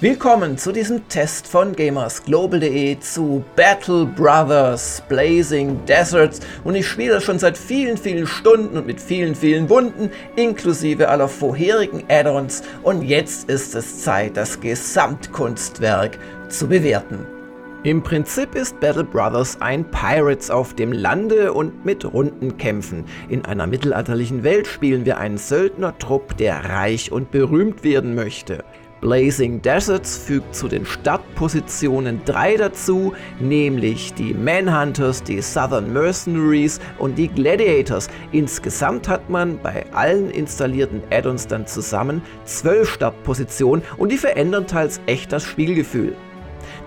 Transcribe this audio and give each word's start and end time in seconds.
Willkommen 0.00 0.56
zu 0.56 0.70
diesem 0.70 1.08
Test 1.08 1.48
von 1.48 1.74
gamersglobal.de 1.74 3.00
zu 3.00 3.44
Battle 3.56 4.06
Brothers 4.06 5.02
Blazing 5.08 5.84
Deserts 5.86 6.38
und 6.62 6.76
ich 6.76 6.86
spiele 6.86 7.14
das 7.14 7.24
schon 7.24 7.40
seit 7.40 7.58
vielen, 7.58 7.96
vielen 7.96 8.28
Stunden 8.28 8.78
und 8.78 8.86
mit 8.86 9.00
vielen, 9.00 9.34
vielen 9.34 9.68
Wunden, 9.68 10.12
inklusive 10.36 11.08
aller 11.08 11.26
vorherigen 11.26 12.04
Add-ons 12.08 12.62
und 12.84 13.02
jetzt 13.02 13.50
ist 13.50 13.74
es 13.74 14.02
Zeit, 14.04 14.36
das 14.36 14.60
Gesamtkunstwerk 14.60 16.16
zu 16.48 16.68
bewerten. 16.68 17.26
Im 17.82 18.00
Prinzip 18.00 18.54
ist 18.54 18.78
Battle 18.78 19.02
Brothers 19.02 19.60
ein 19.60 19.84
Pirates 19.90 20.48
auf 20.48 20.74
dem 20.74 20.92
Lande 20.92 21.52
und 21.52 21.84
mit 21.84 22.04
Rundenkämpfen. 22.04 23.04
In 23.28 23.44
einer 23.44 23.66
mittelalterlichen 23.66 24.44
Welt 24.44 24.68
spielen 24.68 25.04
wir 25.04 25.18
einen 25.18 25.38
Söldnertrupp, 25.38 26.36
der 26.36 26.64
reich 26.70 27.10
und 27.10 27.32
berühmt 27.32 27.82
werden 27.82 28.14
möchte. 28.14 28.62
Blazing 29.00 29.62
Deserts 29.62 30.16
fügt 30.16 30.54
zu 30.54 30.66
den 30.66 30.84
Startpositionen 30.84 32.20
drei 32.24 32.56
dazu, 32.56 33.12
nämlich 33.38 34.12
die 34.14 34.34
Manhunters, 34.34 35.22
die 35.22 35.40
Southern 35.40 35.92
Mercenaries 35.92 36.80
und 36.98 37.16
die 37.16 37.28
Gladiators. 37.28 38.08
Insgesamt 38.32 39.08
hat 39.08 39.30
man 39.30 39.58
bei 39.62 39.84
allen 39.92 40.30
installierten 40.30 41.02
Add-ons 41.10 41.46
dann 41.46 41.66
zusammen 41.66 42.22
zwölf 42.44 42.90
Startpositionen 42.92 43.84
und 43.96 44.10
die 44.10 44.18
verändern 44.18 44.66
teils 44.66 45.00
echt 45.06 45.32
das 45.32 45.44
Spielgefühl. 45.44 46.16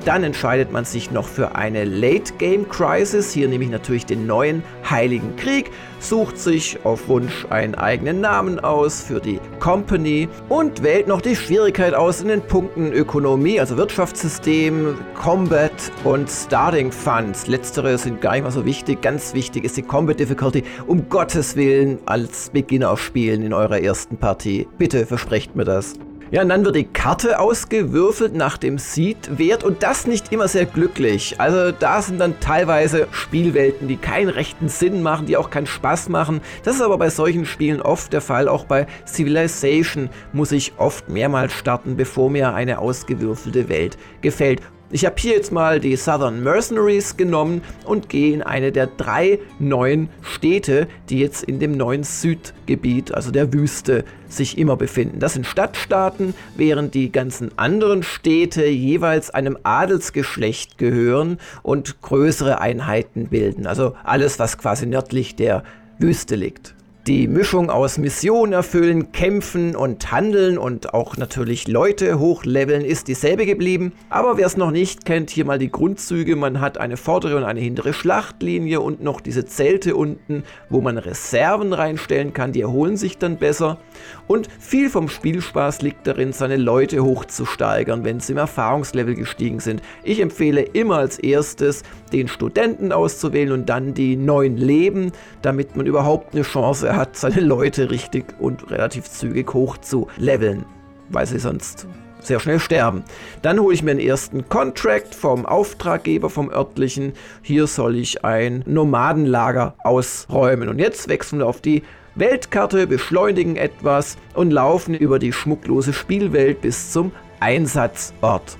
Dann 0.06 0.24
entscheidet 0.24 0.72
man 0.72 0.84
sich 0.84 1.12
noch 1.12 1.28
für 1.28 1.56
eine 1.56 1.86
Late 1.86 2.34
Game 2.40 2.68
Crisis, 2.68 3.32
hier 3.32 3.48
nehme 3.48 3.66
ich 3.66 3.70
natürlich 3.70 4.06
den 4.06 4.26
neuen 4.26 4.64
Heiligen 4.90 5.36
Krieg, 5.36 5.70
sucht 6.00 6.40
sich 6.40 6.80
auf 6.84 7.08
Wunsch 7.08 7.46
einen 7.52 7.76
eigenen 7.76 8.20
Namen 8.20 8.60
aus 8.60 9.02
für 9.02 9.20
die 9.20 9.40
Company 9.60 10.28
und 10.50 10.82
wählt 10.82 11.08
noch 11.08 11.22
die 11.22 11.36
Schwierigkeit 11.36 11.94
aus 11.94 12.22
in 12.22 12.30
den 12.30 12.42
Punkten 12.42 12.92
Ökonomie, 12.92 13.60
also 13.60 13.78
Wirtschaftssystem, 13.78 14.98
Combat 15.14 15.72
und 16.04 16.28
Starting 16.30 16.92
Funds. 16.92 17.46
Letztere 17.46 17.96
sind 18.00 18.22
gar 18.22 18.34
nicht 18.34 18.44
mal 18.44 18.52
so 18.52 18.66
wichtig, 18.66 19.04
ganz 19.04 19.36
wichtig 19.36 19.66
ist 19.66 19.78
die 19.78 19.84
Combat 19.84 20.20
Difficulty. 20.20 20.64
Um 20.88 21.10
Gottes 21.10 21.56
Willen 21.56 22.00
als 22.08 22.50
Beginner 22.50 22.98
spielen 22.98 23.44
in 23.44 23.54
eurer 23.54 23.80
ersten 23.80 24.18
Partie. 24.18 24.68
Bitte 24.80 25.06
versprecht 25.06 25.56
mir 25.56 25.66
das. 25.66 25.94
Ja, 26.32 26.44
und 26.44 26.48
dann 26.48 26.64
wird 26.64 26.78
die 26.78 26.86
Karte 26.86 27.40
ausgewürfelt 27.40 28.34
nach 28.34 28.58
dem 28.58 28.78
Seed-Wert 28.78 29.66
und 29.66 29.84
das 29.84 30.08
nicht 30.08 30.32
immer 30.32 30.48
sehr 30.48 30.66
glücklich. 30.66 31.36
Also 31.42 31.74
da 31.78 32.02
sind 32.02 32.20
dann 32.20 32.40
teilweise 32.40 33.10
Spielwelten, 33.12 33.90
die 33.90 33.98
keinen 33.98 34.30
rechten 34.30 34.70
Sinn 34.70 35.04
machen, 35.04 35.26
die 35.26 35.36
auch 35.36 35.50
keinen 35.50 35.68
Spaß 35.68 36.08
machen. 36.08 36.40
Das 36.64 36.76
ist 36.76 36.82
aber 36.82 36.98
bei 36.98 37.10
solchen 37.10 37.46
Spielen 37.46 37.82
oft 37.82 38.14
der 38.14 38.22
Fall. 38.22 38.48
Auch 38.48 38.64
bei 38.64 38.88
Civilization 39.06 40.10
muss 40.32 40.54
ich 40.54 40.72
oft 40.78 41.10
mehrmals 41.10 41.52
starten, 41.52 41.98
bevor 41.98 42.30
mir 42.30 42.54
eine 42.54 42.80
ausgewürfelte 42.80 43.68
Welt 43.68 43.98
gefällt. 44.22 44.62
Ich 44.94 45.06
habe 45.06 45.16
hier 45.18 45.36
jetzt 45.36 45.54
mal 45.54 45.80
die 45.80 45.96
Southern 45.96 46.44
Mercenaries 46.44 47.16
genommen 47.16 47.62
und 47.86 48.10
gehe 48.10 48.34
in 48.34 48.42
eine 48.42 48.74
der 48.74 48.88
drei 48.88 49.40
neuen 49.58 50.10
Städte, 50.22 50.90
die 51.10 51.20
jetzt 51.20 51.46
in 51.46 51.60
dem 51.60 51.78
neuen 51.78 52.04
Südgebiet, 52.04 53.14
also 53.14 53.32
der 53.32 53.54
Wüste, 53.54 54.04
sich 54.28 54.58
immer 54.58 54.76
befinden. 54.76 55.20
Das 55.20 55.36
sind 55.36 55.48
Stadtstaaten, 55.48 56.34
während 56.58 56.94
die 56.94 57.10
ganzen 57.10 57.58
anderen 57.58 58.04
Städte 58.04 58.66
jeweils 58.66 59.30
einem 59.30 59.58
Adelsgeschlecht 59.64 60.78
gehören 60.78 61.38
und 61.64 62.02
größere 62.02 62.60
Einheiten 62.60 63.28
bilden. 63.30 63.68
Also 63.68 63.96
alles, 64.04 64.40
was 64.40 64.58
quasi 64.58 64.88
nördlich 64.88 65.38
der 65.38 65.64
Wüste 66.00 66.36
liegt. 66.36 66.76
Die 67.08 67.28
Mischung 67.28 67.72
aus 67.72 67.98
Mission 67.98 68.54
erfüllen, 68.54 69.12
kämpfen 69.12 69.76
und 69.76 70.12
handeln 70.12 70.60
und 70.60 70.94
auch 70.94 71.18
natürlich 71.18 71.68
Leute 71.68 72.20
hochleveln 72.20 72.86
ist 72.86 73.08
dieselbe 73.08 73.48
geblieben. 73.48 73.94
Aber 74.12 74.38
wer 74.38 74.46
es 74.46 74.56
noch 74.56 74.70
nicht 74.70 75.04
kennt, 75.04 75.32
hier 75.32 75.46
mal 75.46 75.58
die 75.58 75.72
Grundzüge. 75.72 76.36
Man 76.36 76.62
hat 76.62 76.78
eine 76.78 76.98
vordere 76.98 77.38
und 77.38 77.44
eine 77.44 77.60
hintere 77.60 77.94
Schlachtlinie 77.94 78.82
und 78.82 79.02
noch 79.02 79.20
diese 79.20 79.46
Zelte 79.46 79.96
unten, 79.96 80.44
wo 80.70 80.80
man 80.80 81.00
Reserven 81.00 81.74
reinstellen 81.74 82.34
kann. 82.34 82.52
Die 82.52 82.62
erholen 82.62 82.98
sich 82.98 83.18
dann 83.18 83.38
besser. 83.38 83.80
Und 84.28 84.48
viel 84.60 84.92
vom 84.92 85.10
Spielspaß 85.10 85.82
liegt 85.82 86.06
darin, 86.06 86.34
seine 86.34 86.58
Leute 86.58 87.04
hochzusteigern, 87.04 88.04
wenn 88.04 88.20
sie 88.20 88.34
im 88.34 88.38
Erfahrungslevel 88.38 89.16
gestiegen 89.16 89.60
sind. 89.60 89.82
Ich 90.04 90.20
empfehle 90.20 90.62
immer 90.62 90.98
als 90.98 91.18
erstes, 91.18 91.82
den 92.14 92.28
Studenten 92.28 92.92
auszuwählen 92.92 93.54
und 93.54 93.70
dann 93.70 93.96
die 93.96 94.16
neuen 94.16 94.58
Leben, 94.58 95.14
damit 95.42 95.76
man 95.76 95.88
überhaupt 95.88 96.36
eine 96.36 96.44
Chance 96.44 96.91
er 96.92 96.98
hat, 96.98 97.16
seine 97.16 97.40
Leute 97.40 97.90
richtig 97.90 98.26
und 98.40 98.70
relativ 98.70 99.10
zügig 99.10 99.54
hoch 99.54 99.78
zu 99.78 100.08
leveln, 100.18 100.66
weil 101.10 101.26
sie 101.26 101.40
sonst 101.40 101.88
sehr 102.20 102.40
schnell 102.40 102.60
sterben. 102.60 103.04
Dann 103.42 103.60
hole 103.60 103.74
ich 103.74 103.82
mir 103.82 103.92
einen 103.92 104.00
ersten 104.00 104.48
Contract 104.50 105.16
vom 105.16 105.46
Auftraggeber, 105.46 106.30
vom 106.30 106.52
örtlichen. 106.52 107.14
Hier 107.42 107.66
soll 107.66 107.96
ich 107.96 108.24
ein 108.24 108.64
Nomadenlager 108.68 109.74
ausräumen. 109.80 110.70
Und 110.70 110.80
jetzt 110.80 111.08
wechseln 111.08 111.40
wir 111.40 111.48
auf 111.48 111.62
die 111.62 111.82
Weltkarte, 112.16 112.88
beschleunigen 112.88 113.56
etwas 113.56 114.18
und 114.34 114.52
laufen 114.52 114.94
über 114.94 115.18
die 115.18 115.32
schmucklose 115.32 115.94
Spielwelt 115.94 116.62
bis 116.62 116.92
zum 116.92 117.12
Einsatzort. 117.40 118.58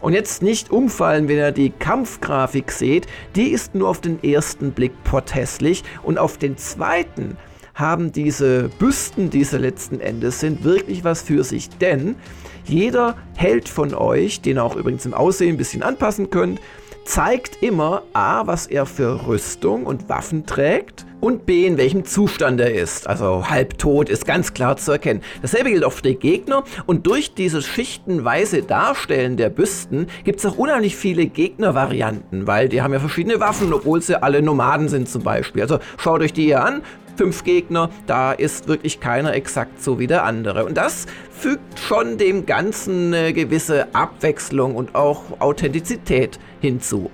Und 0.00 0.12
jetzt 0.12 0.42
nicht 0.42 0.70
umfallen, 0.70 1.28
wenn 1.28 1.38
ihr 1.38 1.52
die 1.52 1.70
Kampfgrafik 1.70 2.70
seht, 2.70 3.06
die 3.36 3.50
ist 3.50 3.74
nur 3.74 3.88
auf 3.88 4.00
den 4.00 4.22
ersten 4.22 4.72
Blick 4.72 4.92
potthässlich 5.04 5.82
und 6.02 6.18
auf 6.18 6.38
den 6.38 6.56
zweiten 6.56 7.36
haben 7.78 8.10
diese 8.10 8.70
Büsten, 8.80 9.30
diese 9.30 9.56
letzten 9.56 10.00
Endes 10.00 10.40
sind, 10.40 10.64
wirklich 10.64 11.04
was 11.04 11.22
für 11.22 11.44
sich. 11.44 11.68
Denn 11.70 12.16
jeder 12.64 13.16
Held 13.36 13.68
von 13.68 13.94
euch, 13.94 14.40
den 14.40 14.56
ihr 14.56 14.64
auch 14.64 14.74
übrigens 14.74 15.06
im 15.06 15.14
Aussehen 15.14 15.54
ein 15.54 15.58
bisschen 15.58 15.84
anpassen 15.84 16.28
könnt, 16.28 16.60
zeigt 17.04 17.62
immer 17.62 18.02
A, 18.12 18.46
was 18.46 18.66
er 18.66 18.84
für 18.84 19.26
Rüstung 19.26 19.86
und 19.86 20.10
Waffen 20.10 20.44
trägt 20.44 21.06
und 21.20 21.46
B, 21.46 21.66
in 21.66 21.78
welchem 21.78 22.04
Zustand 22.04 22.60
er 22.60 22.74
ist. 22.74 23.06
Also 23.06 23.48
halbtot 23.48 24.10
ist 24.10 24.26
ganz 24.26 24.52
klar 24.52 24.76
zu 24.76 24.92
erkennen. 24.92 25.22
Dasselbe 25.40 25.70
gilt 25.70 25.84
auch 25.84 25.92
für 25.92 26.02
die 26.02 26.16
Gegner 26.16 26.64
und 26.84 27.06
durch 27.06 27.32
dieses 27.32 27.64
schichtenweise 27.64 28.62
Darstellen 28.62 29.38
der 29.38 29.48
Büsten 29.48 30.08
gibt 30.24 30.40
es 30.40 30.46
auch 30.46 30.58
unheimlich 30.58 30.96
viele 30.96 31.26
Gegnervarianten, 31.26 32.46
weil 32.46 32.68
die 32.68 32.82
haben 32.82 32.92
ja 32.92 33.00
verschiedene 33.00 33.40
Waffen, 33.40 33.72
obwohl 33.72 34.02
sie 34.02 34.22
alle 34.22 34.42
Nomaden 34.42 34.88
sind 34.88 35.08
zum 35.08 35.22
Beispiel. 35.22 35.62
Also 35.62 35.78
schaut 35.96 36.20
euch 36.20 36.34
die 36.34 36.44
hier 36.44 36.62
an, 36.62 36.82
fünf 37.18 37.42
Gegner, 37.42 37.90
da 38.06 38.32
ist 38.32 38.68
wirklich 38.68 39.00
keiner 39.00 39.34
exakt 39.34 39.82
so 39.82 39.98
wie 39.98 40.06
der 40.06 40.24
andere. 40.24 40.64
Und 40.64 40.76
das 40.76 41.06
fügt 41.32 41.78
schon 41.78 42.16
dem 42.16 42.46
Ganzen 42.46 43.12
eine 43.12 43.32
gewisse 43.32 43.92
Abwechslung 43.92 44.76
und 44.76 44.94
auch 44.94 45.22
Authentizität 45.40 46.38
hinzu. 46.60 47.10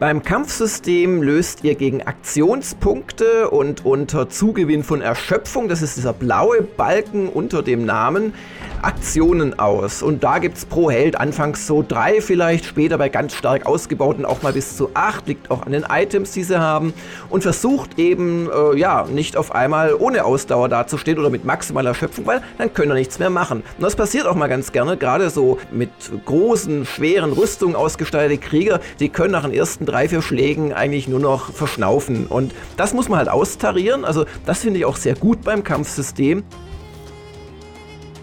Beim 0.00 0.24
Kampfsystem 0.24 1.22
löst 1.22 1.62
ihr 1.62 1.76
gegen 1.76 2.02
Aktionspunkte 2.02 3.48
und 3.50 3.84
unter 3.84 4.28
Zugewinn 4.28 4.82
von 4.82 5.00
Erschöpfung, 5.00 5.68
das 5.68 5.82
ist 5.82 5.96
dieser 5.96 6.12
blaue 6.12 6.62
Balken 6.62 7.28
unter 7.28 7.62
dem 7.62 7.84
Namen, 7.84 8.34
Aktionen 8.82 9.58
aus. 9.58 10.02
Und 10.02 10.24
da 10.24 10.40
gibt 10.40 10.58
es 10.58 10.66
pro 10.66 10.90
Held 10.90 11.18
anfangs 11.18 11.66
so 11.66 11.84
drei 11.86 12.20
vielleicht, 12.20 12.66
später 12.66 12.98
bei 12.98 13.08
ganz 13.08 13.34
stark 13.34 13.66
ausgebauten 13.66 14.24
auch 14.24 14.42
mal 14.42 14.52
bis 14.52 14.76
zu 14.76 14.90
acht, 14.94 15.26
liegt 15.26 15.50
auch 15.50 15.64
an 15.64 15.72
den 15.72 15.86
Items, 15.88 16.32
die 16.32 16.42
sie 16.42 16.60
haben. 16.60 16.92
Und 17.30 17.42
versucht 17.42 17.98
eben, 17.98 18.50
äh, 18.50 18.76
ja, 18.76 19.06
nicht 19.10 19.36
auf 19.36 19.54
einmal 19.54 19.94
ohne 19.94 20.24
Ausdauer 20.24 20.68
dazustehen 20.68 21.18
oder 21.18 21.30
mit 21.30 21.44
maximaler 21.44 21.90
Erschöpfung, 21.90 22.26
weil 22.26 22.42
dann 22.58 22.74
können 22.74 22.90
wir 22.90 22.94
nichts 22.94 23.18
mehr 23.18 23.30
machen. 23.30 23.62
Und 23.78 23.82
das 23.82 23.96
passiert 23.96 24.26
auch 24.26 24.34
mal 24.34 24.48
ganz 24.48 24.72
gerne, 24.72 24.96
gerade 24.96 25.30
so 25.30 25.58
mit 25.70 25.90
großen, 26.24 26.84
schweren 26.84 27.32
Rüstungen 27.32 27.76
ausgestattete 27.76 28.38
Krieger, 28.38 28.80
die 29.00 29.08
können 29.08 29.32
nach 29.32 29.44
den 29.44 29.54
ersten 29.54 29.83
drei, 29.86 30.08
vier 30.08 30.22
Schlägen 30.22 30.72
eigentlich 30.72 31.08
nur 31.08 31.20
noch 31.20 31.52
verschnaufen. 31.52 32.26
Und 32.26 32.54
das 32.76 32.94
muss 32.94 33.08
man 33.08 33.18
halt 33.18 33.28
austarieren. 33.28 34.04
Also 34.04 34.24
das 34.46 34.60
finde 34.60 34.78
ich 34.78 34.84
auch 34.84 34.96
sehr 34.96 35.14
gut 35.14 35.42
beim 35.42 35.64
Kampfsystem. 35.64 36.44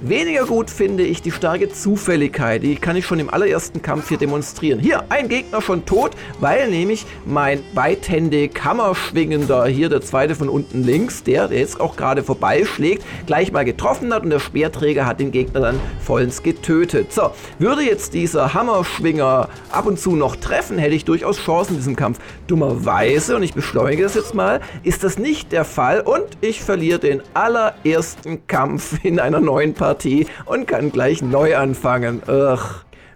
Weniger 0.03 0.45
gut 0.48 0.71
finde 0.71 1.03
ich 1.03 1.21
die 1.21 1.30
starke 1.30 1.69
Zufälligkeit. 1.69 2.63
Die 2.63 2.75
kann 2.75 2.95
ich 2.95 3.06
schon 3.06 3.19
im 3.19 3.30
allerersten 3.30 3.83
Kampf 3.83 4.09
hier 4.09 4.18
demonstrieren. 4.18 4.80
Hier, 4.80 5.03
ein 5.09 5.30
Gegner 5.30 5.62
schon 5.62 5.86
tot, 5.86 6.13
weil 6.39 6.71
nämlich 6.71 7.06
mein 7.24 7.62
beidhändig 7.75 8.59
Hammerschwingender, 8.63 9.68
hier 9.68 9.89
der 9.89 10.01
zweite 10.01 10.33
von 10.33 10.50
unten 10.50 10.83
links, 10.83 11.21
der, 11.21 11.50
der 11.50 11.59
jetzt 11.59 11.80
auch 11.80 11.95
gerade 11.95 12.24
vorbeischlägt, 12.24 13.03
gleich 13.27 13.51
mal 13.51 13.63
getroffen 13.63 14.12
hat 14.12 14.24
und 14.24 14.31
der 14.31 14.39
Speerträger 14.39 15.06
hat 15.06 15.19
den 15.19 15.30
Gegner 15.30 15.59
dann 15.59 15.80
vollends 16.03 16.42
getötet. 16.42 17.13
So, 17.13 17.30
würde 17.59 17.83
jetzt 17.83 18.15
dieser 18.15 18.56
Hammerschwinger 18.56 19.50
ab 19.71 19.86
und 19.86 20.00
zu 20.00 20.15
noch 20.15 20.36
treffen, 20.36 20.80
hätte 20.80 20.95
ich 20.95 21.06
durchaus 21.06 21.38
Chancen 21.38 21.74
in 21.74 21.77
diesem 21.77 21.95
Kampf. 21.95 22.18
Dummerweise, 22.48 23.36
und 23.36 23.44
ich 23.44 23.53
beschleunige 23.53 24.01
das 24.01 24.15
jetzt 24.15 24.33
mal, 24.33 24.62
ist 24.81 25.03
das 25.03 25.19
nicht 25.19 25.51
der 25.51 25.63
Fall 25.63 26.01
und 26.01 26.25
ich 26.42 26.63
verliere 26.63 26.98
den 26.98 27.21
allerersten 27.36 28.48
Kampf 28.48 28.98
in 29.06 29.19
einer 29.19 29.39
neuen 29.39 29.75
Partie. 29.75 29.90
Partie 29.91 30.25
und 30.45 30.67
kann 30.67 30.89
gleich 30.91 31.21
neu 31.21 31.57
anfangen. 31.57 32.21
Ugh. 32.25 32.59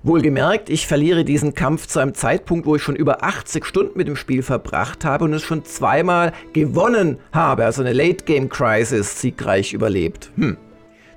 Wohlgemerkt, 0.04 0.70
ich 0.70 0.86
verliere 0.86 1.24
diesen 1.24 1.56
Kampf 1.56 1.88
zu 1.88 2.00
einem 2.00 2.14
Zeitpunkt, 2.14 2.68
wo 2.68 2.76
ich 2.76 2.84
schon 2.84 2.98
über 2.98 3.24
80 3.24 3.66
Stunden 3.66 3.98
mit 3.98 4.08
dem 4.08 4.18
Spiel 4.18 4.44
verbracht 4.44 5.04
habe 5.06 5.24
und 5.24 5.34
es 5.34 5.42
schon 5.42 5.64
zweimal 5.64 6.34
gewonnen 6.54 7.18
habe, 7.32 7.66
also 7.66 7.82
eine 7.82 7.94
Late 7.94 8.26
Game 8.26 8.50
Crisis 8.50 9.20
siegreich 9.20 9.74
überlebt. 9.74 10.32
Hm. 10.36 10.58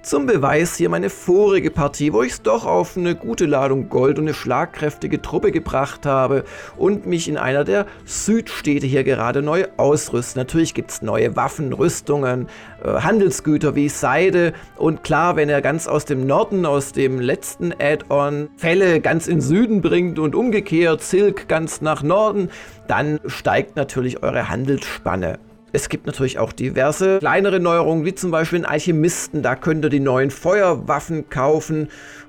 Zum 0.01 0.27
Beweis 0.27 0.77
hier 0.77 0.89
meine 0.89 1.11
vorige 1.11 1.73
Partie, 1.73 2.13
wo 2.13 2.23
ich 2.23 2.33
es 2.33 2.43
doch 2.43 2.65
auf 2.65 2.97
eine 2.97 3.17
gute 3.17 3.47
Ladung 3.47 3.89
Gold 3.89 4.19
und 4.19 4.27
eine 4.27 4.35
schlagkräftige 4.35 5.21
Truppe 5.21 5.51
gebracht 5.51 6.07
habe 6.07 6.45
und 6.77 7.05
mich 7.05 7.29
in 7.29 7.37
einer 7.37 7.65
der 7.65 7.85
Südstädte 8.05 8.87
hier 8.87 9.03
gerade 9.03 9.43
neu 9.43 9.67
ausrüste. 9.77 10.39
Natürlich 10.39 10.73
gibt 10.73 10.93
es 10.93 11.03
neue 11.03 11.35
Waffen, 11.35 11.73
Rüstungen, 11.73 12.47
äh, 12.83 13.01
Handelsgüter 13.01 13.75
wie 13.75 13.89
Seide 13.89 14.53
und 14.77 15.03
klar, 15.03 15.35
wenn 15.35 15.49
er 15.49 15.63
ganz 15.63 15.89
aus 15.89 16.05
dem 16.05 16.27
Norden, 16.27 16.65
aus 16.65 16.93
dem 16.93 17.21
letzten 17.21 17.73
Add-on 17.73 18.51
Fälle 18.57 19.01
ganz 19.01 19.27
in 19.27 19.41
Süden 19.41 19.83
bringt 19.83 20.21
und 20.21 20.37
umgekehrt 20.37 21.03
Silk 21.03 21.49
ganz 21.49 21.81
nach 21.81 22.05
Norden, 22.05 22.51
dann 22.87 23.19
steigt 23.27 23.75
natürlich 23.75 24.23
eure 24.23 24.49
Handelsspanne. 24.49 25.41
Es 25.71 25.91
gibt 25.91 26.07
natürlich 26.07 26.39
auch 26.39 26.53
diverse 26.53 27.19
kleinere 27.19 27.61
Neuerungen, 27.61 28.07
wie 28.07 28.15
zum 28.15 28.31
Beispiel 28.31 28.61
in 28.61 28.65
Alchemisten. 28.65 29.43
Da 29.43 29.55
könnt 29.55 29.85
ihr 29.85 29.91
die 29.91 30.01
neuen 30.01 30.31
Feuerwaffen 30.31 31.29
kaufen 31.29 31.89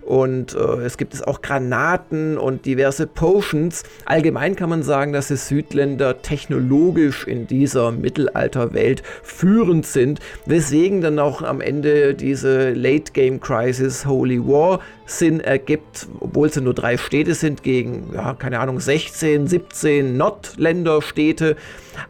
und 0.09 0.55
äh, 0.55 0.81
es 0.83 0.97
gibt 0.97 1.13
es 1.13 1.21
auch 1.21 1.43
Granaten 1.43 2.39
und 2.39 2.65
diverse 2.65 3.05
Potions. 3.05 3.83
Allgemein 4.05 4.55
kann 4.55 4.67
man 4.67 4.81
sagen, 4.81 5.13
dass 5.13 5.27
die 5.27 5.35
Südländer 5.35 6.23
technologisch 6.23 7.27
in 7.27 7.45
dieser 7.45 7.91
Mittelalterwelt 7.91 9.03
führend 9.21 9.85
sind, 9.85 10.19
weswegen 10.47 11.01
dann 11.01 11.19
auch 11.19 11.43
am 11.43 11.61
Ende 11.61 12.15
diese 12.15 12.71
Late 12.71 13.11
Game 13.13 13.39
Crisis 13.39 14.07
Holy 14.07 14.39
War 14.39 14.79
Sinn 15.05 15.41
ergibt, 15.41 16.07
obwohl 16.19 16.51
sie 16.51 16.61
nur 16.61 16.73
drei 16.73 16.97
Städte 16.97 17.35
sind 17.35 17.61
gegen, 17.61 18.09
ja, 18.15 18.33
keine 18.33 18.59
Ahnung, 18.61 18.79
16, 18.79 19.45
17 19.45 20.17
Nordländerstädte. 20.17 21.55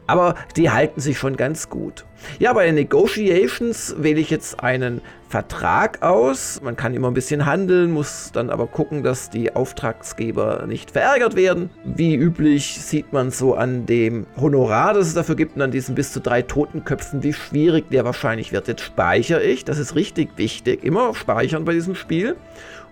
Aber 0.06 0.36
die 0.56 0.70
halten 0.70 1.02
sich 1.02 1.18
schon 1.18 1.36
ganz 1.36 1.68
gut. 1.68 2.06
Ja, 2.38 2.52
bei 2.52 2.66
den 2.66 2.74
Negotiations 2.74 3.94
wähle 3.98 4.20
ich 4.20 4.30
jetzt 4.30 4.62
einen 4.62 5.00
Vertrag 5.28 6.02
aus. 6.02 6.60
Man 6.62 6.76
kann 6.76 6.94
immer 6.94 7.08
ein 7.08 7.14
bisschen 7.14 7.46
handeln, 7.46 7.92
muss 7.92 8.30
dann 8.32 8.50
aber 8.50 8.66
gucken, 8.66 9.02
dass 9.02 9.30
die 9.30 9.54
Auftragsgeber 9.54 10.66
nicht 10.66 10.90
verärgert 10.90 11.36
werden. 11.36 11.70
Wie 11.84 12.14
üblich 12.14 12.80
sieht 12.80 13.12
man 13.12 13.30
so 13.30 13.54
an 13.54 13.86
dem 13.86 14.26
Honorar, 14.40 14.94
das 14.94 15.08
es 15.08 15.14
dafür 15.14 15.36
gibt 15.36 15.56
und 15.56 15.62
an 15.62 15.70
diesen 15.70 15.94
bis 15.94 16.12
zu 16.12 16.20
drei 16.20 16.42
Totenköpfen, 16.42 17.22
wie 17.22 17.32
schwierig 17.32 17.90
der 17.90 18.04
wahrscheinlich 18.04 18.52
wird. 18.52 18.68
Jetzt 18.68 18.82
speichere 18.82 19.42
ich, 19.42 19.64
das 19.64 19.78
ist 19.78 19.94
richtig 19.94 20.30
wichtig, 20.36 20.84
immer 20.84 21.14
speichern 21.14 21.64
bei 21.64 21.72
diesem 21.72 21.94
Spiel 21.94 22.36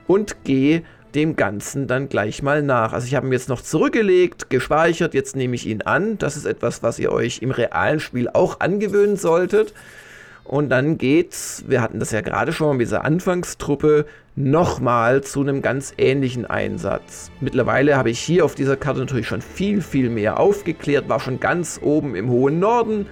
und 0.07 0.45
gehe 0.45 0.83
dem 1.15 1.37
Ganzen 1.37 1.87
dann 1.87 2.09
gleich 2.09 2.43
mal 2.43 2.63
nach. 2.63 2.93
Also 2.93 3.07
ich 3.07 3.15
habe 3.15 3.27
ihn 3.27 3.33
jetzt 3.33 3.49
noch 3.49 3.63
zurückgelegt, 3.63 4.51
gespeichert, 4.51 5.15
jetzt 5.15 5.37
nehme 5.37 5.55
ich 5.55 5.67
ihn 5.67 5.83
an. 5.83 6.19
Das 6.19 6.37
ist 6.37 6.45
etwas, 6.45 6.83
was 6.83 6.99
ihr 6.99 7.13
euch 7.13 7.43
im 7.43 7.51
realen 7.51 8.01
Spiel 8.01 8.29
auch 8.29 8.61
angewöhnen 8.61 9.17
solltet. 9.17 9.73
Und 10.45 10.71
dann 10.71 10.97
geht's, 10.97 11.65
wir 11.67 11.83
hatten 11.83 12.01
das 12.01 12.11
ja 12.11 12.23
gerade 12.23 12.53
schon 12.53 12.69
mal 12.69 12.75
mit 12.75 12.87
dieser 12.87 13.05
Anfangstruppe, 13.05 14.07
nochmal 14.35 15.23
zu 15.23 15.41
einem 15.41 15.63
ganz 15.63 15.93
ähnlichen 15.99 16.47
Einsatz. 16.47 17.31
Mittlerweile 17.41 17.97
habe 17.97 18.11
ich 18.11 18.21
hier 18.21 18.45
auf 18.45 18.55
dieser 18.55 18.77
Karte 18.77 19.01
natürlich 19.01 19.27
schon 19.27 19.43
viel, 19.43 19.83
viel 19.83 20.09
mehr 20.09 20.39
aufgeklärt, 20.39 21.09
war 21.09 21.21
schon 21.21 21.41
ganz 21.41 21.81
oben 21.83 22.15
im 22.15 22.31
hohen 22.31 22.61
Norden, 22.61 23.07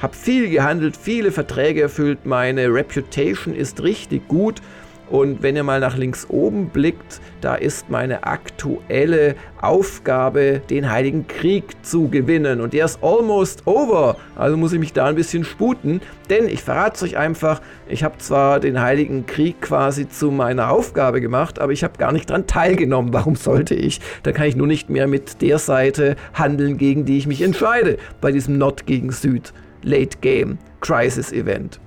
habe 0.00 0.16
viel 0.16 0.48
gehandelt, 0.50 0.96
viele 0.96 1.32
Verträge 1.32 1.82
erfüllt, 1.82 2.24
meine 2.24 2.72
Reputation 2.72 3.54
ist 3.54 3.82
richtig 3.82 4.26
gut 4.26 4.62
und 5.14 5.44
wenn 5.44 5.54
ihr 5.54 5.62
mal 5.62 5.78
nach 5.78 5.96
links 5.96 6.26
oben 6.28 6.70
blickt, 6.70 7.20
da 7.40 7.54
ist 7.54 7.88
meine 7.88 8.26
aktuelle 8.26 9.36
Aufgabe, 9.60 10.60
den 10.68 10.90
Heiligen 10.90 11.28
Krieg 11.28 11.66
zu 11.82 12.08
gewinnen. 12.08 12.60
Und 12.60 12.72
der 12.72 12.86
ist 12.86 12.98
almost 13.00 13.64
over. 13.64 14.16
Also 14.34 14.56
muss 14.56 14.72
ich 14.72 14.80
mich 14.80 14.92
da 14.92 15.06
ein 15.06 15.14
bisschen 15.14 15.44
sputen. 15.44 16.00
Denn 16.30 16.48
ich 16.48 16.64
verrate 16.64 16.96
es 16.96 17.02
euch 17.04 17.16
einfach, 17.16 17.62
ich 17.86 18.02
habe 18.02 18.18
zwar 18.18 18.58
den 18.58 18.80
Heiligen 18.80 19.24
Krieg 19.24 19.60
quasi 19.60 20.08
zu 20.08 20.32
meiner 20.32 20.72
Aufgabe 20.72 21.20
gemacht, 21.20 21.60
aber 21.60 21.70
ich 21.70 21.84
habe 21.84 21.96
gar 21.96 22.10
nicht 22.10 22.30
daran 22.30 22.48
teilgenommen. 22.48 23.12
Warum 23.12 23.36
sollte 23.36 23.76
ich? 23.76 24.00
Da 24.24 24.32
kann 24.32 24.48
ich 24.48 24.56
nur 24.56 24.66
nicht 24.66 24.90
mehr 24.90 25.06
mit 25.06 25.42
der 25.42 25.60
Seite 25.60 26.16
handeln, 26.32 26.76
gegen 26.76 27.04
die 27.04 27.18
ich 27.18 27.28
mich 27.28 27.40
entscheide. 27.40 27.98
Bei 28.20 28.32
diesem 28.32 28.58
Not 28.58 28.84
gegen 28.84 29.12
Süd 29.12 29.52
Late 29.84 30.18
Game 30.20 30.58
Crisis 30.80 31.30
Event. 31.30 31.78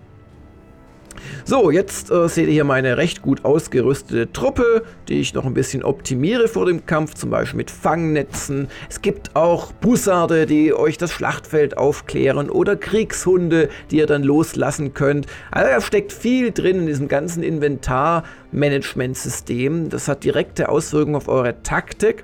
So, 1.46 1.72
jetzt 1.72 2.12
äh, 2.12 2.28
seht 2.28 2.48
ihr 2.48 2.54
hier 2.54 2.64
meine 2.64 2.98
recht 2.98 3.22
gut 3.22 3.46
ausgerüstete 3.46 4.32
Truppe, 4.32 4.84
die 5.08 5.20
ich 5.20 5.34
noch 5.34 5.46
ein 5.46 5.54
bisschen 5.54 5.84
optimiere 5.84 6.48
vor 6.48 6.66
dem 6.66 6.86
Kampf, 6.86 7.16
zum 7.16 7.30
Beispiel 7.30 7.58
mit 7.58 7.72
Fangnetzen. 7.72 8.68
Es 8.90 9.02
gibt 9.02 9.36
auch 9.36 9.72
Bussarde, 9.72 10.46
die 10.46 10.74
euch 10.74 10.98
das 10.98 11.12
Schlachtfeld 11.12 11.78
aufklären 11.78 12.50
oder 12.50 12.76
Kriegshunde, 12.76 13.70
die 13.92 13.98
ihr 13.98 14.08
dann 14.08 14.24
loslassen 14.24 14.94
könnt. 14.94 15.28
Also 15.52 15.72
da 15.72 15.82
steckt 15.82 16.14
viel 16.14 16.52
drin 16.52 16.80
in 16.80 16.88
diesem 16.88 17.08
ganzen 17.08 17.44
Inventarmanagementsystem. 17.44 19.90
Das 19.90 20.08
hat 20.08 20.24
direkte 20.24 20.70
Auswirkungen 20.70 21.16
auf 21.16 21.28
eure 21.28 21.62
Taktik. 21.64 22.24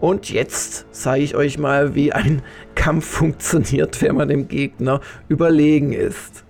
Und 0.00 0.30
jetzt 0.30 0.86
zeige 0.90 1.24
ich 1.24 1.36
euch 1.36 1.58
mal, 1.58 1.94
wie 1.94 2.12
ein 2.12 2.42
Kampf 2.74 3.06
funktioniert, 3.06 4.02
wenn 4.02 4.16
man 4.16 4.28
dem 4.28 4.48
Gegner 4.48 5.00
überlegen 5.28 5.92
ist. 5.92 6.44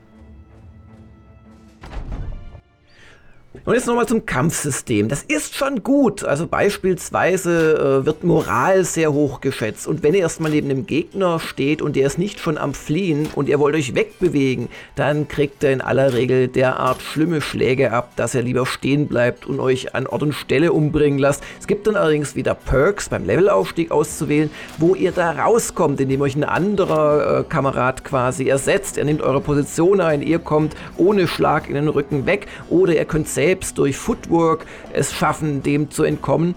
Und 3.64 3.74
jetzt 3.74 3.86
nochmal 3.86 4.08
zum 4.08 4.26
Kampfsystem. 4.26 5.08
Das 5.08 5.22
ist 5.22 5.54
schon 5.54 5.84
gut. 5.84 6.24
Also 6.24 6.48
beispielsweise 6.48 8.00
äh, 8.02 8.06
wird 8.06 8.24
Moral 8.24 8.82
sehr 8.82 9.12
hoch 9.12 9.40
geschätzt. 9.40 9.86
Und 9.86 10.02
wenn 10.02 10.14
ihr 10.14 10.20
erstmal 10.20 10.50
neben 10.50 10.68
dem 10.68 10.84
Gegner 10.84 11.38
steht 11.38 11.80
und 11.80 11.94
der 11.94 12.08
ist 12.08 12.18
nicht 12.18 12.40
schon 12.40 12.58
am 12.58 12.74
Fliehen 12.74 13.28
und 13.36 13.48
ihr 13.48 13.60
wollt 13.60 13.76
euch 13.76 13.94
wegbewegen, 13.94 14.68
dann 14.96 15.28
kriegt 15.28 15.62
er 15.62 15.72
in 15.72 15.80
aller 15.80 16.12
Regel 16.12 16.48
derart 16.48 17.02
schlimme 17.02 17.40
Schläge 17.40 17.92
ab, 17.92 18.10
dass 18.16 18.34
er 18.34 18.42
lieber 18.42 18.66
stehen 18.66 19.06
bleibt 19.06 19.46
und 19.46 19.60
euch 19.60 19.94
an 19.94 20.08
Ort 20.08 20.24
und 20.24 20.32
Stelle 20.32 20.72
umbringen 20.72 21.20
lasst. 21.20 21.44
Es 21.60 21.68
gibt 21.68 21.86
dann 21.86 21.94
allerdings 21.94 22.34
wieder 22.34 22.54
Perks 22.54 23.10
beim 23.10 23.24
Levelaufstieg 23.24 23.92
auszuwählen, 23.92 24.50
wo 24.78 24.96
ihr 24.96 25.12
da 25.12 25.30
rauskommt, 25.30 26.00
indem 26.00 26.20
euch 26.22 26.34
ein 26.34 26.42
anderer 26.42 27.40
äh, 27.40 27.44
Kamerad 27.44 28.02
quasi 28.02 28.48
ersetzt. 28.48 28.98
Er 28.98 29.04
nimmt 29.04 29.22
eure 29.22 29.40
Position 29.40 30.00
ein, 30.00 30.20
ihr 30.20 30.40
kommt 30.40 30.74
ohne 30.96 31.28
Schlag 31.28 31.68
in 31.68 31.76
den 31.76 31.86
Rücken 31.86 32.26
weg 32.26 32.48
oder 32.68 32.96
ihr 32.96 33.04
könnt 33.04 33.28
selbst 33.28 33.51
selbst 33.52 33.76
durch 33.76 33.98
Footwork 33.98 34.64
es 34.94 35.12
schaffen, 35.12 35.62
dem 35.62 35.90
zu 35.90 36.04
entkommen. 36.04 36.54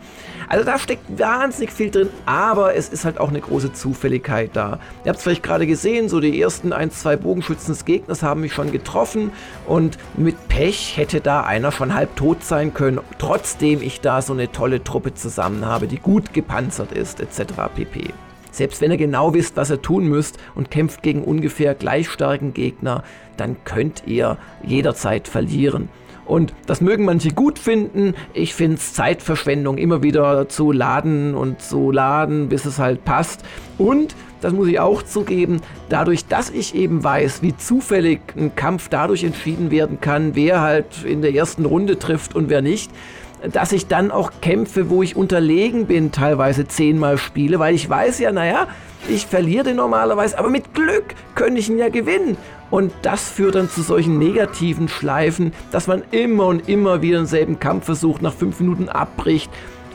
Also 0.48 0.64
da 0.64 0.80
steckt 0.80 1.20
wahnsinnig 1.20 1.74
viel 1.74 1.92
drin, 1.92 2.08
aber 2.26 2.74
es 2.76 2.88
ist 2.88 3.04
halt 3.04 3.20
auch 3.20 3.28
eine 3.28 3.42
große 3.42 3.74
Zufälligkeit 3.74 4.52
da. 4.54 4.80
Ihr 5.04 5.10
habt 5.10 5.18
es 5.18 5.24
vielleicht 5.24 5.44
gerade 5.44 5.68
gesehen, 5.68 6.08
so 6.08 6.22
die 6.22 6.40
ersten 6.40 6.72
ein, 6.72 6.92
zwei 6.92 7.18
Bogenschützen 7.18 7.74
des 7.74 7.84
Gegners 7.84 8.24
haben 8.24 8.40
mich 8.40 8.54
schon 8.54 8.72
getroffen 8.72 9.32
und 9.68 9.98
mit 10.16 10.48
Pech 10.48 10.96
hätte 10.96 11.20
da 11.20 11.42
einer 11.42 11.74
schon 11.74 11.94
halb 11.94 12.16
tot 12.16 12.46
sein 12.46 12.74
können, 12.74 13.02
trotzdem 13.18 13.82
ich 13.82 14.00
da 14.00 14.22
so 14.22 14.32
eine 14.32 14.54
tolle 14.54 14.82
Truppe 14.82 15.14
zusammen 15.14 15.66
habe, 15.66 15.88
die 15.88 16.00
gut 16.00 16.34
gepanzert 16.34 16.94
ist, 16.94 17.20
etc. 17.20 17.56
pp. 17.75 18.14
Selbst 18.52 18.80
wenn 18.80 18.92
ihr 18.92 18.98
genau 18.98 19.34
wisst, 19.34 19.58
was 19.58 19.70
ihr 19.70 19.82
tun 19.82 20.08
müsst 20.08 20.38
und 20.56 20.72
kämpft 20.72 21.04
gegen 21.04 21.25
ungefähr 21.25 21.75
gleich 21.75 22.10
starken 22.10 22.54
Gegner, 22.54 23.04
dann 23.36 23.58
könnt 23.66 24.04
ihr 24.06 24.38
jederzeit 24.64 25.28
verlieren. 25.28 25.90
Und 26.25 26.53
das 26.65 26.82
mögen 26.82 27.05
manche 27.05 27.29
gut 27.29 27.60
finden. 27.60 28.15
Ich 28.34 28.53
finde 28.53 28.77
es 28.77 28.94
Zeitverschwendung, 28.94 29.77
immer 29.77 30.01
wieder 30.03 30.50
zu 30.50 30.72
laden 30.72 31.36
und 31.36 31.62
zu 31.62 31.91
laden, 31.91 32.50
bis 32.50 32.65
es 32.65 32.79
halt 32.79 33.05
passt. 33.05 33.46
Und, 33.77 34.15
das 34.41 34.53
muss 34.53 34.67
ich 34.67 34.79
auch 34.79 35.01
zugeben, 35.01 35.62
dadurch, 35.89 36.25
dass 36.25 36.50
ich 36.50 36.75
eben 36.75 37.03
weiß, 37.03 37.41
wie 37.41 37.55
zufällig 37.55 38.20
ein 38.38 38.55
Kampf 38.55 38.89
dadurch 38.89 39.24
entschieden 39.24 39.72
werden 39.72 40.00
kann, 40.01 40.36
wer 40.36 40.62
halt 40.62 41.03
in 41.03 41.22
der 41.22 41.34
ersten 41.34 41.65
Runde 41.65 41.98
trifft 41.98 42.36
und 42.36 42.50
wer 42.50 42.62
nicht, 42.62 42.91
dass 43.51 43.72
ich 43.72 43.88
dann 43.88 44.12
auch 44.12 44.32
Kämpfe, 44.41 44.89
wo 44.89 45.03
ich 45.03 45.15
unterlegen 45.15 45.86
bin, 45.86 46.12
teilweise 46.12 46.67
zehnmal 46.67 47.17
spiele, 47.17 47.60
weil 47.60 47.75
ich 47.75 47.89
weiß 47.89 48.20
ja, 48.20 48.32
naja, 48.32 48.67
ich 49.08 49.27
verliere 49.27 49.65
den 49.65 49.75
normalerweise, 49.75 50.38
aber 50.39 50.50
mit 50.50 50.74
Glück 50.74 51.15
könnte 51.36 51.60
ich 51.60 51.70
ihn 51.70 51.77
ja 51.77 51.89
gewinnen. 51.89 52.38
Und 52.72 52.91
das 53.01 53.29
führt 53.29 53.55
dann 53.55 53.69
zu 53.69 53.81
solchen 53.81 54.17
negativen 54.17 54.88
Schleifen, 54.88 55.53
dass 55.72 55.88
man 55.88 56.03
immer 56.12 56.48
und 56.48 56.67
immer 56.67 57.01
wieder 57.01 57.17
denselben 57.17 57.60
Kampf 57.60 57.86
versucht, 57.86 58.22
nach 58.22 58.34
fünf 58.34 58.60
Minuten 58.60 58.89
abbricht. 58.89 59.51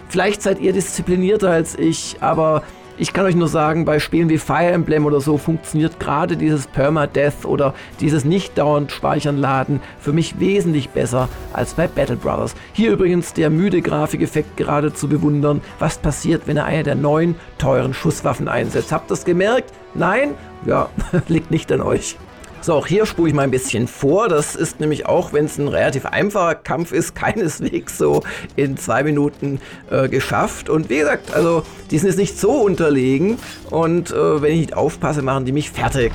Vielleicht 0.08 0.42
seid 0.42 0.60
ihr 0.60 0.72
disziplinierter 0.72 1.50
als 1.50 1.78
ich, 1.78 2.16
aber 2.20 2.62
ich 3.00 3.14
kann 3.14 3.24
euch 3.24 3.34
nur 3.34 3.48
sagen, 3.48 3.86
bei 3.86 3.98
Spielen 3.98 4.28
wie 4.28 4.36
Fire 4.36 4.72
Emblem 4.72 5.06
oder 5.06 5.22
so 5.22 5.38
funktioniert 5.38 5.98
gerade 5.98 6.36
dieses 6.36 6.66
Permadeath 6.66 7.46
oder 7.46 7.72
dieses 7.98 8.26
nicht 8.26 8.58
dauernd 8.58 8.92
Speichern 8.92 9.38
laden 9.38 9.80
für 9.98 10.12
mich 10.12 10.38
wesentlich 10.38 10.90
besser 10.90 11.30
als 11.54 11.72
bei 11.72 11.86
Battle 11.86 12.16
Brothers. 12.16 12.54
Hier 12.74 12.92
übrigens 12.92 13.32
der 13.32 13.48
müde 13.48 13.80
Grafikeffekt 13.80 14.58
gerade 14.58 14.92
zu 14.92 15.08
bewundern. 15.08 15.62
Was 15.78 15.96
passiert, 15.96 16.42
wenn 16.44 16.58
er 16.58 16.66
eine 16.66 16.82
der 16.82 16.94
neuen 16.94 17.36
teuren 17.56 17.94
Schusswaffen 17.94 18.48
einsetzt? 18.48 18.92
Habt 18.92 19.06
ihr 19.06 19.14
das 19.14 19.24
gemerkt? 19.24 19.72
Nein? 19.94 20.34
Ja, 20.66 20.90
liegt 21.28 21.50
nicht 21.50 21.72
an 21.72 21.80
euch. 21.80 22.18
So, 22.62 22.74
auch 22.74 22.86
hier 22.86 23.06
spule 23.06 23.30
ich 23.30 23.34
mal 23.34 23.42
ein 23.42 23.50
bisschen 23.50 23.88
vor. 23.88 24.28
Das 24.28 24.54
ist 24.54 24.80
nämlich 24.80 25.06
auch, 25.06 25.32
wenn 25.32 25.46
es 25.46 25.56
ein 25.56 25.66
relativ 25.66 26.04
einfacher 26.04 26.54
Kampf 26.54 26.92
ist, 26.92 27.14
keineswegs 27.14 27.96
so 27.96 28.22
in 28.54 28.76
zwei 28.76 29.02
Minuten 29.02 29.60
äh, 29.90 30.08
geschafft. 30.08 30.68
Und 30.68 30.90
wie 30.90 30.98
gesagt, 30.98 31.32
also 31.34 31.62
die 31.90 31.98
sind 31.98 32.08
jetzt 32.08 32.18
nicht 32.18 32.38
so 32.38 32.52
unterlegen 32.52 33.38
und 33.70 34.10
äh, 34.10 34.42
wenn 34.42 34.52
ich 34.52 34.60
nicht 34.60 34.74
aufpasse, 34.74 35.22
machen 35.22 35.46
die 35.46 35.52
mich 35.52 35.70
fertig. 35.70 36.12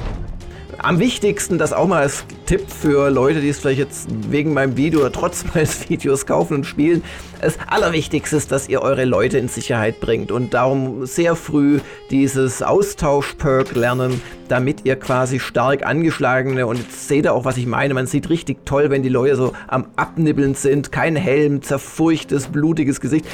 Am 0.85 0.99
wichtigsten, 0.99 1.57
das 1.57 1.73
auch 1.73 1.87
mal 1.87 2.03
als 2.03 2.25
Tipp 2.45 2.69
für 2.69 3.09
Leute, 3.09 3.41
die 3.41 3.49
es 3.49 3.57
vielleicht 3.57 3.79
jetzt 3.79 4.07
wegen 4.29 4.53
meinem 4.53 4.77
Video 4.77 4.99
oder 4.99 5.11
trotz 5.11 5.43
meines 5.55 5.89
Videos 5.89 6.27
kaufen 6.27 6.57
und 6.57 6.63
spielen. 6.65 7.03
Das 7.41 7.57
Allerwichtigste 7.65 8.35
ist, 8.35 8.51
dass 8.51 8.69
ihr 8.69 8.83
eure 8.83 9.03
Leute 9.03 9.39
in 9.39 9.47
Sicherheit 9.47 9.99
bringt 9.99 10.31
und 10.31 10.53
darum 10.53 11.07
sehr 11.07 11.35
früh 11.35 11.79
dieses 12.11 12.61
Austausch-Perk 12.61 13.73
lernen, 13.73 14.21
damit 14.47 14.85
ihr 14.85 14.95
quasi 14.95 15.39
stark 15.39 15.83
angeschlagene 15.83 16.67
und 16.67 16.77
jetzt 16.77 17.07
seht 17.07 17.25
ihr 17.25 17.33
auch, 17.33 17.45
was 17.45 17.57
ich 17.57 17.65
meine. 17.65 17.95
Man 17.95 18.05
sieht 18.05 18.29
richtig 18.29 18.63
toll, 18.63 18.91
wenn 18.91 19.01
die 19.01 19.09
Leute 19.09 19.37
so 19.37 19.53
am 19.67 19.87
Abnibbeln 19.95 20.53
sind, 20.53 20.91
kein 20.91 21.15
Helm, 21.15 21.63
zerfurchtes, 21.63 22.45
blutiges 22.45 23.01
Gesicht 23.01 23.25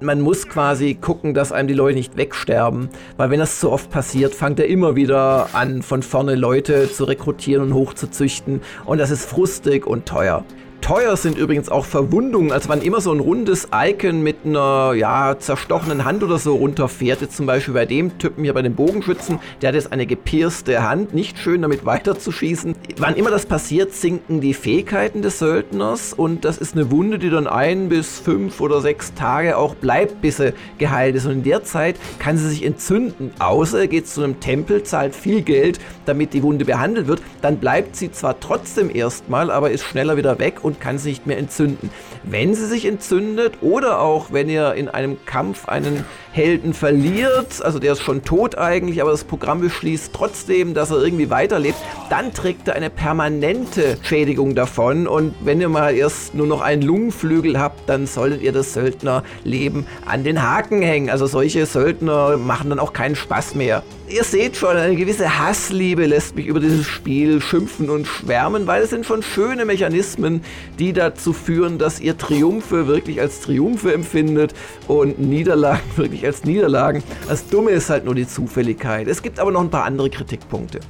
man 0.00 0.20
muss 0.20 0.48
quasi 0.48 0.94
gucken, 0.94 1.34
dass 1.34 1.52
einem 1.52 1.68
die 1.68 1.74
Leute 1.74 1.96
nicht 1.96 2.16
wegsterben, 2.16 2.88
weil 3.16 3.30
wenn 3.30 3.40
das 3.40 3.60
zu 3.60 3.70
oft 3.70 3.90
passiert, 3.90 4.34
fängt 4.34 4.60
er 4.60 4.66
immer 4.66 4.96
wieder 4.96 5.48
an, 5.54 5.82
von 5.82 6.02
vorne 6.02 6.34
Leute 6.34 6.90
zu 6.90 7.04
rekrutieren 7.04 7.64
und 7.64 7.74
hochzuzüchten 7.74 8.60
und 8.84 8.98
das 8.98 9.10
ist 9.10 9.24
frustig 9.24 9.86
und 9.86 10.06
teuer. 10.06 10.44
Teuer 10.80 11.16
sind 11.16 11.36
übrigens 11.36 11.68
auch 11.68 11.84
Verwundungen. 11.84 12.52
Also 12.52 12.68
wenn 12.68 12.80
immer 12.82 13.00
so 13.00 13.12
ein 13.12 13.20
rundes 13.20 13.68
Icon 13.74 14.22
mit 14.22 14.38
einer 14.44 14.94
ja, 14.94 15.36
zerstochenen 15.38 16.04
Hand 16.04 16.22
oder 16.22 16.38
so 16.38 16.56
runterfährt, 16.56 17.20
jetzt 17.20 17.36
zum 17.36 17.46
Beispiel 17.46 17.74
bei 17.74 17.84
dem 17.84 18.18
Typen 18.18 18.44
hier 18.44 18.54
bei 18.54 18.62
den 18.62 18.74
Bogenschützen, 18.74 19.38
der 19.60 19.68
hat 19.68 19.74
jetzt 19.74 19.92
eine 19.92 20.06
gepierste 20.06 20.88
Hand, 20.88 21.14
nicht 21.14 21.38
schön 21.38 21.62
damit 21.62 21.84
weiterzuschießen. 21.84 22.74
Wann 22.96 23.16
immer 23.16 23.30
das 23.30 23.46
passiert, 23.46 23.92
sinken 23.92 24.40
die 24.40 24.54
Fähigkeiten 24.54 25.20
des 25.22 25.38
Söldners 25.38 26.12
und 26.12 26.44
das 26.44 26.58
ist 26.58 26.74
eine 26.74 26.90
Wunde, 26.90 27.18
die 27.18 27.30
dann 27.30 27.46
ein 27.46 27.88
bis 27.88 28.18
fünf 28.18 28.60
oder 28.60 28.80
sechs 28.80 29.12
Tage 29.14 29.56
auch 29.56 29.74
bleibt, 29.74 30.20
bis 30.20 30.38
sie 30.38 30.54
geheilt 30.78 31.16
ist. 31.16 31.26
Und 31.26 31.32
in 31.32 31.42
der 31.42 31.64
Zeit 31.64 31.96
kann 32.18 32.38
sie 32.38 32.48
sich 32.48 32.64
entzünden. 32.64 33.32
Außer 33.38 33.80
er 33.80 33.88
geht 33.88 34.08
zu 34.08 34.22
einem 34.22 34.40
Tempel, 34.40 34.82
zahlt 34.84 35.14
viel 35.14 35.42
Geld, 35.42 35.80
damit 36.06 36.32
die 36.32 36.42
Wunde 36.42 36.64
behandelt 36.64 37.08
wird. 37.08 37.20
Dann 37.42 37.58
bleibt 37.58 37.96
sie 37.96 38.10
zwar 38.10 38.40
trotzdem 38.40 38.94
erstmal, 38.94 39.50
aber 39.50 39.70
ist 39.70 39.84
schneller 39.84 40.16
wieder 40.16 40.38
weg 40.38 40.64
und 40.68 40.80
kann 40.80 40.98
sich 40.98 41.18
nicht 41.18 41.26
mehr 41.26 41.38
entzünden. 41.38 41.90
Wenn 42.24 42.54
sie 42.54 42.66
sich 42.66 42.84
entzündet 42.84 43.54
oder 43.60 44.00
auch 44.00 44.32
wenn 44.32 44.48
ihr 44.48 44.74
in 44.74 44.88
einem 44.88 45.18
Kampf 45.24 45.68
einen 45.68 46.04
Helden 46.32 46.74
verliert, 46.74 47.62
also 47.62 47.78
der 47.78 47.92
ist 47.92 48.02
schon 48.02 48.22
tot 48.22 48.56
eigentlich, 48.56 49.00
aber 49.00 49.10
das 49.10 49.24
Programm 49.24 49.60
beschließt 49.60 50.12
trotzdem, 50.12 50.74
dass 50.74 50.90
er 50.90 51.02
irgendwie 51.02 51.30
weiterlebt, 51.30 51.78
dann 52.10 52.32
trägt 52.32 52.68
er 52.68 52.74
eine 52.74 52.90
permanente 52.90 53.96
Schädigung 54.02 54.54
davon 54.54 55.06
und 55.06 55.34
wenn 55.40 55.60
ihr 55.60 55.68
mal 55.68 55.94
erst 55.94 56.34
nur 56.34 56.46
noch 56.46 56.60
einen 56.60 56.82
Lungenflügel 56.82 57.58
habt, 57.58 57.88
dann 57.88 58.06
solltet 58.06 58.42
ihr 58.42 58.52
das 58.52 58.74
Söldnerleben 58.74 59.86
an 60.06 60.24
den 60.24 60.42
Haken 60.42 60.82
hängen. 60.82 61.10
Also 61.10 61.26
solche 61.26 61.66
Söldner 61.66 62.36
machen 62.36 62.70
dann 62.70 62.78
auch 62.78 62.92
keinen 62.92 63.16
Spaß 63.16 63.54
mehr. 63.54 63.82
Ihr 64.10 64.24
seht 64.24 64.56
schon, 64.56 64.74
eine 64.74 64.96
gewisse 64.96 65.38
Hassliebe 65.38 66.06
lässt 66.06 66.34
mich 66.34 66.46
über 66.46 66.60
dieses 66.60 66.86
Spiel 66.86 67.42
schimpfen 67.42 67.90
und 67.90 68.06
schwärmen, 68.06 68.66
weil 68.66 68.82
es 68.82 68.90
sind 68.90 69.04
schon 69.04 69.22
schöne 69.22 69.66
Mechanismen, 69.66 70.42
die 70.78 70.94
dazu 70.94 71.34
führen, 71.34 71.78
dass 71.78 72.00
ihr 72.00 72.16
Triumphe 72.18 72.86
wirklich 72.86 73.20
als 73.20 73.40
Triumphe 73.40 73.92
empfindet 73.92 74.54
und 74.86 75.18
Niederlagen 75.18 75.80
wirklich 75.96 76.26
als 76.26 76.44
Niederlagen. 76.44 77.02
Das 77.28 77.46
Dumme 77.46 77.70
ist 77.70 77.88
halt 77.90 78.04
nur 78.04 78.14
die 78.14 78.26
Zufälligkeit. 78.26 79.08
Es 79.08 79.22
gibt 79.22 79.38
aber 79.38 79.50
noch 79.50 79.62
ein 79.62 79.70
paar 79.70 79.84
andere 79.84 80.10
Kritikpunkte. 80.10 80.80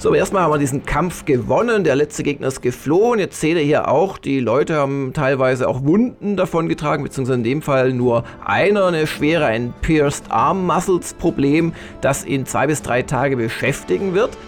So, 0.00 0.14
erstmal 0.14 0.44
haben 0.44 0.52
wir 0.52 0.58
diesen 0.58 0.86
Kampf 0.86 1.26
gewonnen. 1.26 1.84
Der 1.84 1.94
letzte 1.94 2.22
Gegner 2.22 2.48
ist 2.48 2.62
geflohen. 2.62 3.20
Jetzt 3.20 3.38
seht 3.38 3.58
ihr 3.58 3.62
hier 3.62 3.88
auch, 3.88 4.16
die 4.16 4.40
Leute 4.40 4.76
haben 4.76 5.12
teilweise 5.12 5.68
auch 5.68 5.84
Wunden 5.84 6.38
davon 6.38 6.70
getragen, 6.70 7.02
beziehungsweise 7.02 7.36
in 7.36 7.44
dem 7.44 7.60
Fall 7.60 7.92
nur 7.92 8.24
einer 8.42 8.86
eine 8.86 9.06
schwere, 9.06 9.44
ein 9.44 9.74
Pierced 9.82 10.30
Arm 10.30 10.64
Muscles 10.64 11.12
Problem, 11.12 11.74
das 12.00 12.24
ihn 12.24 12.46
zwei 12.46 12.66
bis 12.66 12.80
drei 12.80 13.02
Tage 13.02 13.36
beschäftigen 13.36 14.14
wird. 14.14 14.38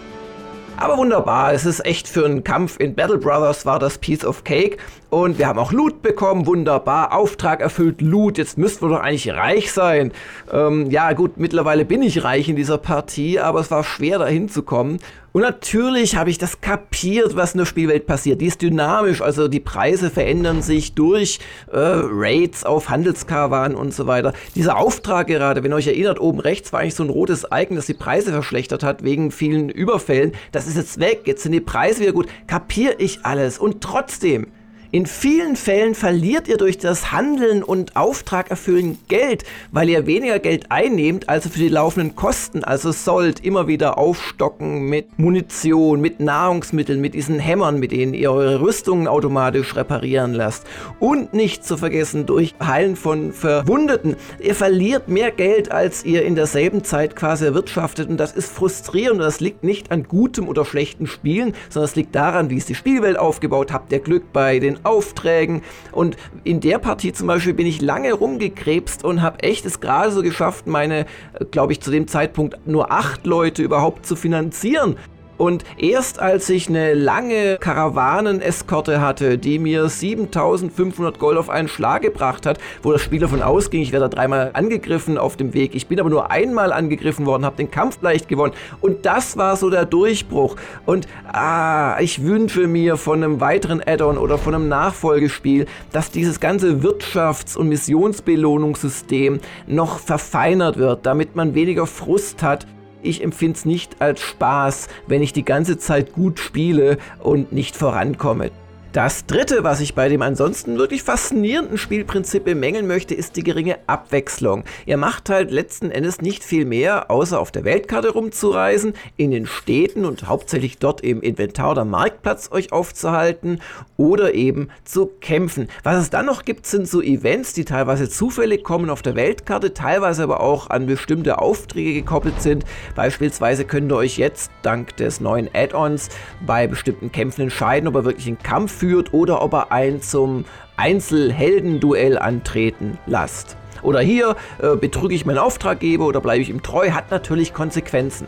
Aber 0.83 0.99
wunderbar, 0.99 1.53
es 1.53 1.65
ist 1.65 1.87
echt 1.87 2.09
für 2.09 2.25
einen 2.25 2.43
Kampf 2.43 2.81
in 2.81 2.97
Battle 2.97 3.17
Brothers 3.17 3.65
war 3.65 3.79
das 3.79 3.99
Piece 3.99 4.25
of 4.25 4.43
Cake. 4.43 4.79
Und 5.11 5.39
wir 5.39 5.47
haben 5.47 5.61
auch 5.61 5.71
Loot 5.71 6.03
bekommen, 6.03 6.45
wunderbar, 6.45 7.13
Auftrag 7.13 7.61
erfüllt, 7.61 8.01
Loot, 8.01 8.37
jetzt 8.37 8.59
müssten 8.59 8.87
wir 8.87 8.97
doch 8.97 9.01
eigentlich 9.01 9.33
reich 9.33 9.71
sein. 9.71 10.11
Ähm, 10.53 10.91
ja 10.91 11.13
gut, 11.13 11.37
mittlerweile 11.37 11.85
bin 11.85 12.03
ich 12.03 12.25
reich 12.25 12.49
in 12.49 12.57
dieser 12.57 12.79
Partie, 12.79 13.39
aber 13.39 13.61
es 13.61 13.71
war 13.71 13.85
schwer 13.85 14.19
dahin 14.19 14.49
zu 14.49 14.65
kommen. 14.65 14.99
Und 15.33 15.41
natürlich 15.41 16.17
habe 16.17 16.29
ich 16.29 16.37
das 16.37 16.61
kapiert, 16.61 17.37
was 17.37 17.55
in 17.55 17.59
der 17.59 17.65
Spielwelt 17.65 18.07
passiert. 18.07 18.41
Die 18.41 18.47
ist 18.47 18.61
dynamisch, 18.61 19.23
also 19.23 19.49
die 19.49 19.61
Preise 19.61 20.11
verändern 20.11 20.61
sich 20.61 20.95
durch 20.95 21.39
äh, 21.73 21.79
Raids 21.79 22.65
auf 22.65 22.91
Handelskarawanen 22.91 23.77
und 23.77 23.95
so 23.95 24.07
weiter. 24.07 24.35
Dieser 24.55 24.77
Auftrag 24.77 25.29
gerade, 25.29 25.65
wenn 25.65 25.73
ihr 25.73 25.77
euch 25.77 25.87
erinnert, 25.87 26.21
oben 26.21 26.39
rechts 26.39 26.73
war 26.73 26.81
eigentlich 26.81 26.95
so 26.95 27.03
ein 27.03 27.11
rotes 27.11 27.47
Icon, 27.51 27.77
das 27.77 27.87
die 27.87 27.95
Preise 27.95 28.31
verschlechtert 28.31 28.83
hat 28.83 29.05
wegen 29.05 29.31
vielen 29.31 29.71
Überfällen. 29.71 30.33
Das 30.53 30.67
ist 30.67 30.77
jetzt 30.77 31.01
weg, 31.01 31.23
jetzt 31.25 31.43
sind 31.43 31.53
die 31.53 31.61
Preise 31.61 32.03
wieder 32.03 32.13
gut. 32.13 32.29
Kapiere 32.47 32.97
ich 32.99 33.25
alles. 33.25 33.59
Und 33.59 33.81
trotzdem 33.81 34.49
in 34.95 35.07
vielen 35.07 35.57
Fällen 35.57 35.95
verliert 35.95 36.49
ihr 36.49 36.59
durch 36.59 36.77
das 36.77 37.13
Handeln 37.13 37.63
und 37.63 37.97
Auftrag 37.97 38.51
erfüllen 38.51 38.99
Geld, 39.09 39.43
weil 39.71 39.89
ihr 39.89 40.07
weniger 40.07 40.39
Geld 40.39 40.67
einnehmt, 40.69 41.31
also 41.31 41.49
für 41.49 41.61
die 41.61 41.69
laufenden 41.69 42.15
Kosten. 42.15 42.63
Also 42.63 42.93
sollt 42.93 43.41
immer 43.41 43.67
wieder 43.67 43.97
aufstocken 43.97 44.91
mit 44.91 45.19
Munition, 45.19 46.03
mit 46.03 46.21
Nahrungsmitteln, 46.21 47.01
mit 47.01 47.15
diesen 47.15 47.39
Hämmern, 47.39 47.81
mit 47.81 47.91
denen 47.91 48.13
ihr 48.13 48.33
eure 48.33 48.61
Rüstungen 48.61 49.09
automatisch 49.09 49.77
reparieren 49.77 50.35
lasst. 50.35 50.67
Und 51.01 51.33
nicht 51.33 51.65
zu 51.65 51.79
vergessen 51.79 52.27
durch 52.27 52.55
Heilen 52.63 52.95
von 52.95 53.33
Verwundeten. 53.33 54.17
Ihr 54.41 54.55
verliert 54.55 55.09
mehr 55.09 55.31
Geld, 55.31 55.73
als 55.73 56.05
ihr 56.05 56.23
in 56.23 56.35
derselben 56.35 56.85
Zeit 56.85 57.17
quasi 57.17 57.47
erwirtschaftet. 57.47 58.11
Und 58.11 58.19
das 58.19 58.33
ist 58.33 58.53
frustrierend. 58.53 59.21
Und 59.21 59.25
das 59.25 59.41
liegt 59.41 59.65
nicht 59.65 59.91
an 59.91 60.03
gutem 60.03 60.49
oder 60.49 60.67
schlechten 60.67 61.07
Spielen, 61.07 61.55
sondern 61.71 61.89
es 61.89 61.97
liegt 61.97 62.15
daran, 62.15 62.51
wie 62.51 62.59
ist 62.59 62.69
die 62.69 62.75
Spielwelt 62.75 63.19
aufgebaut. 63.19 63.73
Habt 63.73 63.91
ihr 63.91 64.01
Glück 64.01 64.35
bei 64.35 64.59
den 64.59 64.82
Aufträgen. 64.85 65.63
Und 65.91 66.17
in 66.45 66.61
der 66.61 66.79
Partie 66.79 67.13
zum 67.13 67.27
Beispiel 67.27 67.55
bin 67.55 67.67
ich 67.67 67.81
lange 67.81 68.13
rumgekrebst 68.13 69.05
und 69.05 69.23
habe 69.23 69.43
echt 69.43 69.65
es 69.67 69.81
gerade 69.81 70.11
so 70.11 70.23
geschafft, 70.23 70.67
meine, 70.67 71.07
äh, 71.35 71.45
glaube 71.51 71.73
ich, 71.73 71.81
zu 71.81 71.91
dem 71.91 72.09
Zeitpunkt 72.09 72.67
nur 72.67 72.91
acht 72.91 73.27
Leute 73.27 73.63
überhaupt 73.63 74.07
zu 74.07 74.17
finanzieren. 74.17 74.97
Und 75.43 75.65
erst 75.77 76.21
als 76.21 76.49
ich 76.51 76.69
eine 76.69 76.95
lange 76.95 77.59
Karawanen-Eskorte 77.59 79.01
hatte, 79.01 79.39
die 79.39 79.59
mir 79.59 79.89
7500 79.89 81.19
Gold 81.19 81.37
auf 81.37 81.51
einen 81.51 81.67
Schlag 81.67 82.03
gebracht 82.03 82.47
hat, 82.47 82.61
wo 82.81 82.93
das 82.93 83.03
Spiel 83.03 83.19
davon 83.19 83.43
ausging, 83.43 83.83
ich 83.83 83.91
werde 83.91 84.09
dreimal 84.09 84.51
angegriffen 84.53 85.19
auf 85.19 85.37
dem 85.37 85.53
Weg. 85.53 85.75
Ich 85.75 85.89
bin 85.89 85.99
aber 85.99 86.11
nur 86.11 86.31
einmal 86.31 86.73
angegriffen 86.73 87.27
worden, 87.27 87.45
habe 87.45 87.57
den 87.57 87.73
Kampf 87.73 88.01
leicht 88.03 88.29
gewonnen. 88.29 88.53
Und 88.81 89.05
das 89.05 89.37
war 89.37 89.57
so 89.57 89.69
der 89.69 89.85
Durchbruch. 89.85 90.55
Und 90.87 91.09
ah, 91.33 91.97
ich 91.99 92.23
wünsche 92.23 92.69
mir 92.69 92.97
von 92.97 93.25
einem 93.25 93.41
weiteren 93.41 93.83
Add-on 93.85 94.19
oder 94.19 94.39
von 94.39 94.55
einem 94.55 94.69
Nachfolgespiel, 94.69 95.67
dass 95.91 96.13
dieses 96.13 96.39
ganze 96.39 96.85
Wirtschafts- 96.85 97.57
und 97.57 97.69
Missionsbelohnungssystem 97.69 99.41
noch 99.67 99.99
verfeinert 99.99 100.77
wird, 100.77 101.05
damit 101.05 101.35
man 101.35 101.57
weniger 101.57 101.89
Frust 101.89 102.45
hat 102.45 102.65
ich 103.03 103.23
empfinde 103.23 103.59
es 103.59 103.65
nicht 103.65 104.01
als 104.01 104.21
Spaß, 104.21 104.89
wenn 105.07 105.23
ich 105.23 105.33
die 105.33 105.45
ganze 105.45 105.79
Zeit 105.79 106.13
gut 106.13 106.39
spiele 106.39 106.99
und 107.21 107.53
nicht 107.53 107.77
vorankomme. 107.77 108.51
Das 108.93 109.25
dritte, 109.25 109.65
was 109.65 109.81
ich 109.81 109.95
bei 109.95 110.11
dem 110.11 110.21
ansonsten 110.21 110.77
wirklich 110.77 111.03
faszinierenden 111.03 111.79
Spielprinzip 111.79 112.45
bemängeln 112.45 112.87
möchte, 112.87 113.15
ist 113.15 113.37
die 113.37 113.43
geringe 113.43 113.79
Abwechslung. 113.87 114.65
Ihr 114.85 114.99
macht 114.99 115.31
halt 115.31 115.51
letzten 115.51 115.91
Endes 115.91 116.21
nicht 116.21 116.45
viel 116.45 116.67
mehr, 116.67 117.11
außer 117.11 117.41
auf 117.41 117.51
der 117.51 117.65
Weltkarte 117.65 118.11
rumzureisen, 118.11 118.93
in 119.17 119.31
den 119.31 119.47
Städten 119.47 120.05
und 120.05 120.29
hauptsächlich 120.29 120.77
dort 120.77 121.01
im 121.01 121.23
Inventar 121.23 121.71
oder 121.71 121.87
Marktplatz 121.87 122.53
euch 122.53 122.71
aufzuhalten 122.71 123.63
oder 123.97 124.35
eben 124.35 124.69
zu 124.85 125.07
kämpfen. 125.23 125.69
Was 125.85 126.03
es 126.03 126.11
dann 126.11 126.27
noch 126.27 126.45
gibt, 126.45 126.67
sind 126.67 126.87
so 126.87 127.01
Events, 127.01 127.55
die 127.55 127.65
teilweise 127.65 128.11
zufällig 128.11 128.63
kommen 128.63 128.91
auf 128.91 129.01
der 129.01 129.17
Weltkarte, 129.17 129.73
teilweise 129.73 130.25
aber 130.25 130.41
auch 130.41 130.69
an 130.69 130.85
bestimmte 130.85 131.39
Aufträge 131.39 131.95
gekoppelt 131.95 132.43
sind. 132.43 132.67
Beispielsweise 132.95 133.65
könnt 133.65 133.91
ihr 133.91 133.97
euch 133.97 134.19
jetzt 134.19 134.51
dank 134.61 134.99
des 134.99 135.23
neuen 135.23 135.49
Add-ons 135.55 136.11
bei 136.47 136.67
bestimmten 136.67 137.11
Kämpfen 137.11 137.41
entscheiden, 137.41 137.89
ob 137.89 137.95
ihr 137.95 138.05
wirklich 138.05 138.27
einen 138.27 138.39
Kampf 138.39 138.82
führt 138.83 139.15
oder 139.15 139.43
ob 139.43 139.53
er 139.53 139.71
ein 139.71 140.03
zum 140.03 140.45
Einzelheldenduell 140.77 142.19
antreten 142.19 142.99
lasst. 143.07 143.57
Oder 143.81 144.01
hier 144.01 144.35
äh, 144.61 144.75
betrüge 144.75 145.15
ich 145.15 145.25
meinen 145.25 145.39
Auftraggeber 145.39 146.05
oder 146.05 146.21
bleibe 146.21 146.43
ich 146.43 146.51
ihm 146.51 146.65
treu, 146.65 146.91
hat 146.91 147.13
natürlich 147.13 147.55
Konsequenzen. 147.55 148.27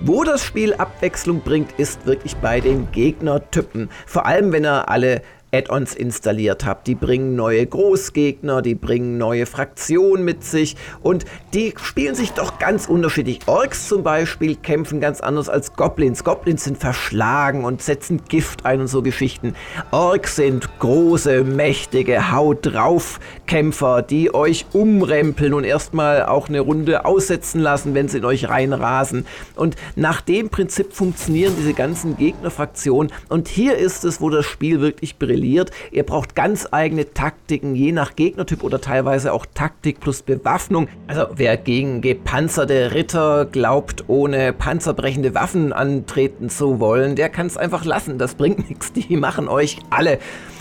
Wo 0.00 0.22
das 0.22 0.44
Spiel 0.44 0.74
Abwechslung 0.74 1.40
bringt, 1.40 1.72
ist 1.78 2.04
wirklich 2.04 2.36
bei 2.36 2.60
den 2.60 2.92
Gegnertypen. 2.92 3.88
Vor 4.04 4.26
allem, 4.26 4.52
wenn 4.52 4.64
er 4.64 4.90
alle 4.90 5.22
Add-ons 5.54 5.94
installiert 5.94 6.64
habt. 6.64 6.88
Die 6.88 6.96
bringen 6.96 7.36
neue 7.36 7.64
Großgegner, 7.64 8.60
die 8.60 8.74
bringen 8.74 9.18
neue 9.18 9.46
Fraktionen 9.46 10.24
mit 10.24 10.42
sich 10.42 10.76
und 11.00 11.24
die 11.52 11.74
spielen 11.80 12.16
sich 12.16 12.32
doch 12.32 12.58
ganz 12.58 12.86
unterschiedlich. 12.86 13.38
Orks 13.46 13.86
zum 13.88 14.02
Beispiel 14.02 14.56
kämpfen 14.56 15.00
ganz 15.00 15.20
anders 15.20 15.48
als 15.48 15.74
Goblins. 15.74 16.24
Goblins 16.24 16.64
sind 16.64 16.78
verschlagen 16.78 17.64
und 17.64 17.82
setzen 17.82 18.22
Gift 18.28 18.66
ein 18.66 18.80
und 18.80 18.88
so 18.88 19.02
Geschichten. 19.02 19.54
Orks 19.92 20.36
sind 20.36 20.68
große, 20.80 21.44
mächtige, 21.44 22.32
Haut 22.32 22.66
drauf 22.66 23.20
Kämpfer, 23.46 24.02
die 24.02 24.34
euch 24.34 24.66
umrempeln 24.72 25.54
und 25.54 25.62
erstmal 25.62 26.24
auch 26.24 26.48
eine 26.48 26.60
Runde 26.60 27.04
aussetzen 27.04 27.60
lassen, 27.60 27.94
wenn 27.94 28.08
sie 28.08 28.18
in 28.18 28.24
euch 28.24 28.48
reinrasen. 28.48 29.24
Und 29.54 29.76
nach 29.94 30.20
dem 30.20 30.48
Prinzip 30.48 30.92
funktionieren 30.92 31.54
diese 31.56 31.74
ganzen 31.74 32.16
Gegnerfraktionen. 32.16 33.12
Und 33.28 33.46
hier 33.46 33.76
ist 33.76 34.04
es, 34.04 34.20
wo 34.20 34.30
das 34.30 34.46
Spiel 34.46 34.80
wirklich 34.80 35.16
brilliert. 35.16 35.43
Ihr 35.90 36.02
braucht 36.02 36.34
ganz 36.34 36.68
eigene 36.70 37.12
Taktiken, 37.12 37.74
je 37.74 37.92
nach 37.92 38.16
Gegnertyp 38.16 38.62
oder 38.64 38.80
teilweise 38.80 39.32
auch 39.32 39.46
Taktik 39.46 40.00
plus 40.00 40.22
Bewaffnung. 40.22 40.88
Also 41.06 41.26
wer 41.34 41.56
gegen 41.56 42.00
gepanzerte 42.00 42.94
Ritter 42.94 43.44
glaubt, 43.44 44.04
ohne 44.08 44.52
panzerbrechende 44.52 45.34
Waffen 45.34 45.72
antreten 45.72 46.48
zu 46.48 46.80
wollen, 46.80 47.16
der 47.16 47.28
kann 47.28 47.46
es 47.46 47.56
einfach 47.56 47.84
lassen. 47.84 48.18
Das 48.18 48.34
bringt 48.34 48.68
nichts. 48.68 48.92
Die 48.92 49.16
machen 49.16 49.48
euch 49.48 49.78
alle. 49.90 50.18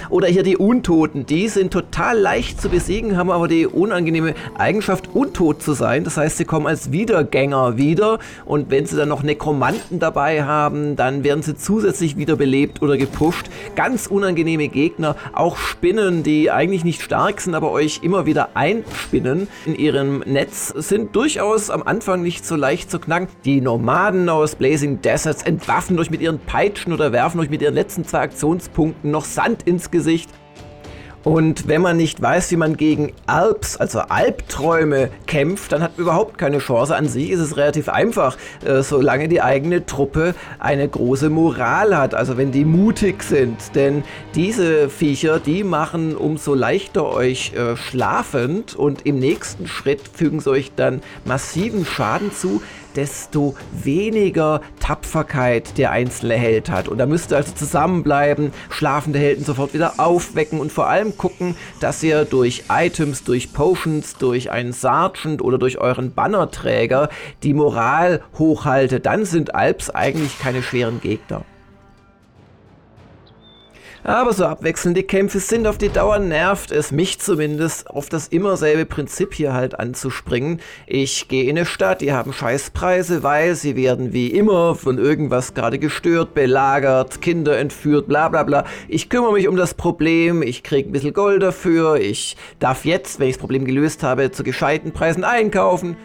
Oder 0.09 0.27
hier 0.27 0.43
die 0.43 0.57
Untoten, 0.57 1.25
die 1.25 1.47
sind 1.47 1.71
total 1.71 2.19
leicht 2.19 2.61
zu 2.61 2.69
besiegen, 2.69 3.17
haben 3.17 3.31
aber 3.31 3.47
die 3.47 3.65
unangenehme 3.65 4.33
Eigenschaft, 4.57 5.09
untot 5.13 5.61
zu 5.61 5.73
sein. 5.73 6.03
Das 6.03 6.17
heißt, 6.17 6.37
sie 6.37 6.45
kommen 6.45 6.67
als 6.67 6.91
Wiedergänger 6.91 7.77
wieder 7.77 8.19
und 8.45 8.69
wenn 8.69 8.85
sie 8.85 8.97
dann 8.97 9.09
noch 9.09 9.23
Nekromanten 9.23 9.99
dabei 9.99 10.43
haben, 10.43 10.95
dann 10.95 11.23
werden 11.23 11.41
sie 11.41 11.55
zusätzlich 11.55 12.17
wiederbelebt 12.17 12.81
oder 12.81 12.97
gepusht. 12.97 13.49
Ganz 13.75 14.07
unangenehme 14.07 14.62
Gegner, 14.67 15.15
auch 15.33 15.57
Spinnen, 15.57 16.23
die 16.23 16.51
eigentlich 16.51 16.83
nicht 16.83 17.01
stark 17.01 17.41
sind, 17.41 17.55
aber 17.55 17.71
euch 17.71 17.99
immer 18.03 18.25
wieder 18.25 18.55
einspinnen 18.55 19.47
in 19.65 19.75
ihrem 19.75 20.19
Netz, 20.19 20.69
sind 20.69 21.15
durchaus 21.15 21.69
am 21.69 21.83
Anfang 21.83 22.21
nicht 22.21 22.45
so 22.45 22.55
leicht 22.55 22.91
zu 22.91 22.99
knacken. 22.99 23.27
Die 23.45 23.61
Nomaden 23.61 24.29
aus 24.29 24.55
Blazing 24.55 25.01
Deserts 25.01 25.43
entwaffen 25.43 25.99
euch 25.99 26.09
mit 26.09 26.21
ihren 26.21 26.39
Peitschen 26.39 26.93
oder 26.93 27.11
werfen 27.11 27.39
euch 27.39 27.49
mit 27.49 27.61
ihren 27.61 27.73
letzten 27.73 28.05
zwei 28.05 28.19
Aktionspunkten 28.19 29.11
noch 29.11 29.25
Sand 29.25 29.63
ins 29.63 29.91
Gesicht. 29.91 30.29
Und 31.23 31.67
wenn 31.69 31.81
man 31.81 31.95
nicht 31.95 32.21
weiß, 32.21 32.51
wie 32.51 32.57
man 32.57 32.75
gegen 32.75 33.13
Alps, 33.27 33.77
also 33.77 33.99
Albträume 33.99 35.09
kämpft, 35.25 35.71
dann 35.71 35.81
hat 35.81 35.97
man 35.97 36.05
überhaupt 36.05 36.37
keine 36.37 36.57
Chance. 36.57 36.95
An 36.95 37.07
sich 37.07 37.29
ist 37.29 37.39
es 37.39 37.55
relativ 37.55 37.87
einfach, 37.87 38.37
äh, 38.65 38.81
solange 38.81 39.29
die 39.29 39.41
eigene 39.41 39.85
Truppe 39.85 40.35
eine 40.59 40.87
große 40.87 41.29
Moral 41.29 41.97
hat, 41.97 42.13
also 42.13 42.37
wenn 42.37 42.51
die 42.51 42.65
mutig 42.65 43.23
sind. 43.23 43.73
Denn 43.73 44.03
diese 44.35 44.89
Viecher, 44.89 45.39
die 45.39 45.63
machen 45.63 46.17
umso 46.17 46.53
leichter 46.53 47.05
euch 47.05 47.53
äh, 47.53 47.77
schlafend 47.77 48.75
und 48.75 49.05
im 49.05 49.19
nächsten 49.19 49.67
Schritt 49.67 50.01
fügen 50.13 50.41
sie 50.41 50.49
euch 50.49 50.71
dann 50.75 51.01
massiven 51.23 51.85
Schaden 51.85 52.33
zu, 52.33 52.61
desto 52.95 53.55
weniger 53.71 54.61
Tapferkeit 54.79 55.77
der 55.77 55.91
einzelne 55.91 56.35
Held 56.35 56.69
hat. 56.69 56.87
Und 56.87 56.97
da 56.97 57.05
müsst 57.05 57.31
ihr 57.31 57.37
also 57.37 57.53
zusammenbleiben, 57.53 58.51
schlafende 58.69 59.19
Helden 59.19 59.45
sofort 59.45 59.73
wieder 59.73 59.93
aufwecken 59.97 60.59
und 60.59 60.71
vor 60.71 60.87
allem 60.87 61.17
gucken, 61.17 61.55
dass 61.79 62.03
ihr 62.03 62.25
durch 62.25 62.63
Items, 62.69 63.23
durch 63.23 63.53
Potions, 63.53 64.17
durch 64.17 64.51
einen 64.51 64.73
Sergeant 64.73 65.41
oder 65.41 65.57
durch 65.57 65.77
euren 65.77 66.13
Bannerträger 66.13 67.09
die 67.43 67.53
Moral 67.53 68.21
hochhaltet. 68.37 69.05
Dann 69.05 69.25
sind 69.25 69.55
Alps 69.55 69.89
eigentlich 69.89 70.39
keine 70.39 70.61
schweren 70.63 71.01
Gegner. 71.01 71.43
Aber 74.05 74.33
so 74.33 74.45
abwechselnde 74.45 75.03
Kämpfe 75.03 75.39
sind 75.39 75.65
auf 75.65 75.77
die 75.77 75.87
Dauer 75.87 76.19
nervt 76.19 76.71
es 76.71 76.91
mich 76.91 77.19
zumindest, 77.19 77.89
auf 77.89 78.09
das 78.09 78.27
immer 78.27 78.57
selbe 78.57 78.85
Prinzip 78.85 79.33
hier 79.33 79.53
halt 79.53 79.79
anzuspringen. 79.79 80.59
Ich 80.87 81.29
gehe 81.29 81.45
in 81.45 81.51
eine 81.51 81.65
Stadt, 81.65 82.01
die 82.01 82.11
haben 82.11 82.33
Scheißpreise, 82.33 83.23
weil 83.23 83.55
sie 83.55 83.77
werden 83.77 84.11
wie 84.11 84.27
immer 84.27 84.75
von 84.75 84.97
irgendwas 84.97 85.53
gerade 85.53 85.79
gestört, 85.79 86.33
belagert, 86.33 87.21
Kinder 87.21 87.57
entführt, 87.57 88.09
bla 88.09 88.27
bla 88.27 88.43
bla. 88.43 88.65
Ich 88.89 89.07
kümmere 89.07 89.31
mich 89.31 89.47
um 89.47 89.55
das 89.55 89.73
Problem, 89.73 90.43
ich 90.43 90.63
kriege 90.63 90.89
ein 90.89 90.91
bisschen 90.91 91.13
Gold 91.13 91.41
dafür, 91.41 91.95
ich 91.95 92.35
darf 92.59 92.83
jetzt, 92.83 93.21
wenn 93.21 93.29
ich 93.29 93.35
das 93.35 93.41
Problem 93.41 93.63
gelöst 93.63 94.03
habe, 94.03 94.31
zu 94.31 94.43
gescheiten 94.43 94.91
Preisen 94.91 95.23
einkaufen. 95.23 95.95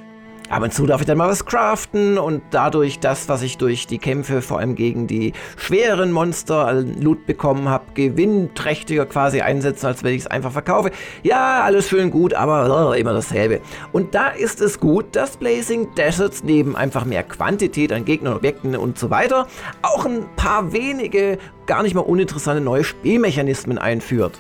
Ab 0.49 0.63
und 0.63 0.73
zu 0.73 0.87
darf 0.87 1.03
ich 1.03 1.07
dann 1.07 1.19
mal 1.19 1.29
was 1.29 1.45
craften 1.45 2.17
und 2.17 2.43
dadurch 2.53 3.01
das, 3.01 3.29
was 3.29 3.43
ich 3.43 3.59
durch 3.59 3.87
die 3.87 3.99
Kämpfe 3.99 4.41
vor 4.41 4.61
allem 4.61 4.77
gegen 4.77 5.07
die 5.07 5.35
schweren 5.57 6.11
Monster 6.11 6.73
Loot 6.73 7.27
bekommen 7.27 7.69
habe, 7.69 7.85
gewinnträchtiger 7.93 9.05
quasi 9.05 9.43
einsetzen, 9.43 9.87
als 9.87 10.03
wenn 10.05 10.15
ich 10.15 10.23
es 10.23 10.27
einfach 10.27 10.53
verkaufe. 10.53 10.91
Ja, 11.23 11.63
alles 11.65 11.89
schön 11.89 12.11
gut, 12.11 12.33
aber 12.33 12.97
immer 12.97 13.13
dasselbe. 13.13 13.61
Und 13.93 14.15
da 14.15 14.29
ist 14.29 14.63
es 14.63 14.81
gut, 14.81 15.15
dass 15.15 15.37
Blazing 15.37 15.95
Deserts 15.97 16.43
neben 16.43 16.77
einfach 16.77 17.05
mehr 17.05 17.25
Quantität 17.25 17.93
an 17.93 18.07
Gegnern, 18.07 18.35
Objekten 18.35 18.75
und 18.75 18.99
so 18.99 19.11
weiter 19.11 19.47
auch 19.83 20.07
ein 20.07 20.25
paar 20.37 20.73
wenige, 20.73 21.39
gar 21.67 21.83
nicht 21.83 21.95
mal 21.95 22.01
uninteressante 22.01 22.63
neue 22.63 22.85
Spielmechanismen 22.85 23.77
einführt. 23.77 24.39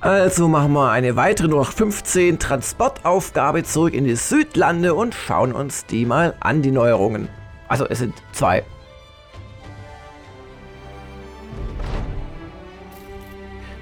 Also 0.00 0.48
machen 0.48 0.72
wir 0.72 0.90
eine 0.90 1.14
weitere 1.16 1.48
nur 1.48 1.58
noch 1.58 1.72
15 1.72 2.38
Transportaufgabe 2.38 3.64
zurück 3.64 3.92
in 3.92 4.04
die 4.04 4.16
Südlande 4.16 4.94
und 4.94 5.14
schauen 5.14 5.52
uns 5.52 5.84
die 5.84 6.06
mal 6.06 6.32
an, 6.40 6.62
die 6.62 6.70
Neuerungen. 6.70 7.28
Also 7.68 7.86
es 7.86 7.98
sind 7.98 8.14
zwei. 8.32 8.64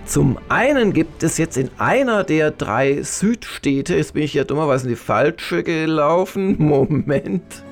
Zum 0.07 0.39
einen 0.49 0.93
gibt 0.93 1.23
es 1.23 1.39
jetzt 1.39 1.57
in 1.57 1.71
einer 1.79 2.25
der 2.25 2.51
drei 2.51 3.03
Südstädte, 3.03 3.95
jetzt 3.95 4.15
bin 4.15 4.25
ich 4.25 4.35
ja 4.35 4.43
dummerweise 4.43 4.85
in 4.85 4.91
die 4.91 4.97
falsche 4.97 5.63
gelaufen, 5.63 6.57
Moment. 6.59 7.63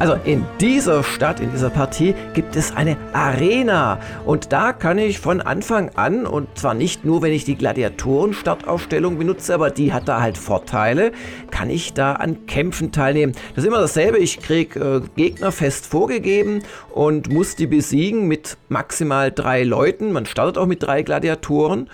Also 0.00 0.16
in 0.24 0.46
dieser 0.62 1.04
Stadt, 1.04 1.40
in 1.40 1.52
dieser 1.52 1.68
Partie 1.68 2.14
gibt 2.32 2.56
es 2.56 2.74
eine 2.74 2.96
Arena 3.12 4.00
und 4.24 4.50
da 4.50 4.72
kann 4.72 4.96
ich 4.96 5.18
von 5.18 5.42
Anfang 5.42 5.90
an 5.90 6.24
und 6.24 6.48
zwar 6.58 6.72
nicht 6.72 7.04
nur, 7.04 7.20
wenn 7.20 7.34
ich 7.34 7.44
die 7.44 7.54
Gladiatoren-Startaufstellung 7.54 9.18
benutze, 9.18 9.52
aber 9.52 9.68
die 9.68 9.92
hat 9.92 10.08
da 10.08 10.22
halt 10.22 10.38
Vorteile, 10.38 11.12
kann 11.50 11.68
ich 11.68 11.92
da 11.92 12.14
an 12.14 12.46
Kämpfen 12.46 12.92
teilnehmen. 12.92 13.34
Das 13.54 13.62
ist 13.62 13.68
immer 13.68 13.80
dasselbe, 13.80 14.16
ich 14.16 14.40
kriege 14.40 14.80
äh, 14.80 15.02
Gegner 15.16 15.52
fest 15.52 15.84
vorgegeben 15.84 16.62
und 16.94 17.30
muss 17.30 17.54
die 17.56 17.66
besiegen 17.66 18.26
mit 18.26 18.56
maximal 18.70 19.30
drei 19.30 19.64
Leuten. 19.64 20.12
Man 20.12 20.24
startet 20.24 20.56
auch 20.56 20.66
mit 20.66 20.82
drei 20.82 21.02
Gladiatoren 21.02 21.90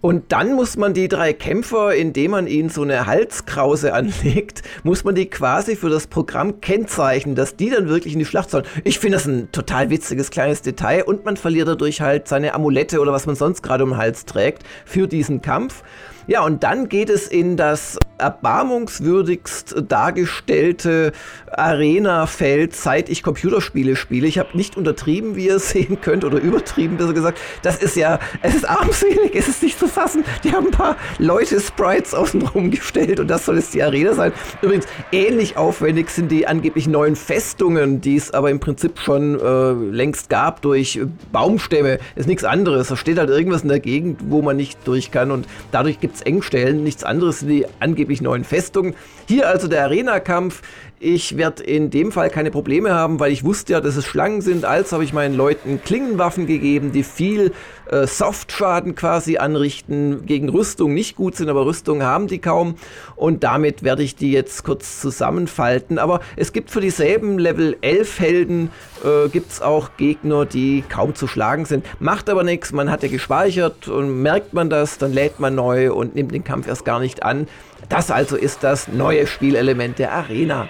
und 0.00 0.32
dann 0.32 0.54
muss 0.54 0.78
man 0.78 0.94
die 0.94 1.08
drei 1.08 1.34
Kämpfer, 1.34 1.94
indem 1.94 2.30
man 2.30 2.46
ihnen 2.46 2.70
so 2.70 2.82
eine 2.82 3.06
Halskrause 3.06 3.92
anlegt, 3.94 4.62
muss 4.82 5.04
man 5.04 5.14
die 5.14 5.26
quasi 5.26 5.76
für 5.76 5.90
das 5.90 6.06
Programm 6.06 6.60
kennzeichnen, 6.60 7.34
dass 7.34 7.56
die 7.56 7.68
dann 7.68 7.88
wirklich 7.88 8.14
in 8.14 8.18
die 8.18 8.24
Schlacht 8.24 8.50
sollen. 8.50 8.64
Ich 8.84 8.98
finde 8.98 9.18
das 9.18 9.26
ein 9.26 9.52
total 9.52 9.90
witziges 9.90 10.30
kleines 10.30 10.62
Detail 10.62 11.04
und 11.04 11.24
man 11.24 11.36
verliert 11.36 11.68
dadurch 11.68 12.00
halt 12.00 12.28
seine 12.28 12.54
Amulette 12.54 13.00
oder 13.00 13.12
was 13.12 13.26
man 13.26 13.36
sonst 13.36 13.62
gerade 13.62 13.84
um 13.84 13.90
den 13.90 13.98
Hals 13.98 14.24
trägt 14.24 14.62
für 14.86 15.06
diesen 15.06 15.42
Kampf. 15.42 15.82
Ja, 16.30 16.44
und 16.44 16.62
dann 16.62 16.88
geht 16.88 17.10
es 17.10 17.26
in 17.26 17.56
das 17.56 17.98
erbarmungswürdigst 18.18 19.82
dargestellte 19.88 21.10
Arena-Feld, 21.50 22.76
seit 22.76 23.08
ich 23.08 23.24
Computerspiele 23.24 23.96
spiele. 23.96 24.28
Ich 24.28 24.38
habe 24.38 24.56
nicht 24.56 24.76
untertrieben, 24.76 25.34
wie 25.34 25.46
ihr 25.46 25.58
sehen 25.58 26.00
könnt, 26.00 26.24
oder 26.24 26.38
übertrieben, 26.38 26.98
besser 26.98 27.14
gesagt. 27.14 27.40
Das 27.62 27.82
ist 27.82 27.96
ja, 27.96 28.20
es 28.42 28.54
ist 28.54 28.68
armselig, 28.68 29.34
es 29.34 29.48
ist 29.48 29.62
nicht 29.62 29.76
zu 29.76 29.88
fassen. 29.88 30.22
Die 30.44 30.52
haben 30.52 30.66
ein 30.66 30.72
paar 30.72 30.96
Leute-Sprites 31.18 32.14
außenrum 32.14 32.70
gestellt 32.70 33.18
und 33.18 33.28
das 33.28 33.46
soll 33.46 33.56
jetzt 33.56 33.74
die 33.74 33.82
Arena 33.82 34.14
sein. 34.14 34.32
Übrigens, 34.62 34.86
ähnlich 35.10 35.56
aufwendig 35.56 36.10
sind 36.10 36.30
die 36.30 36.46
angeblich 36.46 36.86
neuen 36.86 37.16
Festungen, 37.16 38.00
die 38.00 38.14
es 38.14 38.30
aber 38.32 38.50
im 38.50 38.60
Prinzip 38.60 39.00
schon 39.00 39.40
äh, 39.40 39.72
längst 39.72 40.30
gab 40.30 40.62
durch 40.62 41.00
Baumstämme. 41.32 41.98
Ist 42.14 42.28
nichts 42.28 42.44
anderes. 42.44 42.88
Da 42.88 42.96
steht 42.96 43.18
halt 43.18 43.30
irgendwas 43.30 43.62
in 43.62 43.68
der 43.68 43.80
Gegend, 43.80 44.20
wo 44.28 44.42
man 44.42 44.56
nicht 44.56 44.78
durch 44.84 45.10
kann 45.10 45.32
und 45.32 45.48
dadurch 45.72 45.98
gibt 45.98 46.16
es 46.16 46.19
Engstellen. 46.22 46.82
Nichts 46.82 47.04
anderes 47.04 47.40
sind 47.40 47.48
die 47.48 47.66
angeblich 47.80 48.20
neuen 48.20 48.44
Festungen. 48.44 48.94
Hier 49.28 49.48
also 49.48 49.68
der 49.68 49.84
Arena-Kampf. 49.84 50.62
Ich 51.02 51.38
werde 51.38 51.62
in 51.62 51.88
dem 51.88 52.12
Fall 52.12 52.28
keine 52.28 52.50
Probleme 52.50 52.92
haben, 52.94 53.20
weil 53.20 53.32
ich 53.32 53.42
wusste 53.42 53.72
ja, 53.72 53.80
dass 53.80 53.96
es 53.96 54.04
Schlangen 54.04 54.42
sind. 54.42 54.66
Also 54.66 54.92
habe 54.92 55.04
ich 55.04 55.14
meinen 55.14 55.34
Leuten 55.34 55.80
Klingenwaffen 55.82 56.46
gegeben, 56.46 56.92
die 56.92 57.04
viel 57.04 57.54
äh, 57.90 58.06
Softschaden 58.06 58.96
quasi 58.96 59.38
anrichten, 59.38 60.26
gegen 60.26 60.50
Rüstung 60.50 60.92
nicht 60.92 61.16
gut 61.16 61.36
sind, 61.36 61.48
aber 61.48 61.64
Rüstung 61.64 62.02
haben 62.02 62.26
die 62.26 62.38
kaum. 62.38 62.74
Und 63.16 63.44
damit 63.44 63.82
werde 63.82 64.02
ich 64.02 64.14
die 64.14 64.30
jetzt 64.30 64.62
kurz 64.62 65.00
zusammenfalten. 65.00 65.98
Aber 65.98 66.20
es 66.36 66.52
gibt 66.52 66.68
für 66.68 66.82
dieselben 66.82 67.38
Level 67.38 67.78
11 67.80 68.20
Helden, 68.20 68.70
äh, 69.02 69.38
es 69.38 69.62
auch 69.62 69.96
Gegner, 69.96 70.44
die 70.44 70.84
kaum 70.86 71.14
zu 71.14 71.26
schlagen 71.26 71.64
sind. 71.64 71.86
Macht 71.98 72.28
aber 72.28 72.44
nichts, 72.44 72.72
man 72.72 72.90
hat 72.90 73.02
ja 73.02 73.08
gespeichert 73.08 73.88
und 73.88 74.20
merkt 74.20 74.52
man 74.52 74.68
das, 74.68 74.98
dann 74.98 75.14
lädt 75.14 75.40
man 75.40 75.54
neu 75.54 75.94
und 75.94 76.14
nimmt 76.14 76.34
den 76.34 76.44
Kampf 76.44 76.68
erst 76.68 76.84
gar 76.84 77.00
nicht 77.00 77.22
an. 77.22 77.48
Das 77.88 78.10
also 78.10 78.36
ist 78.36 78.62
das 78.64 78.86
neue 78.88 79.26
Spielelement 79.26 79.98
der 79.98 80.12
Arena. 80.12 80.68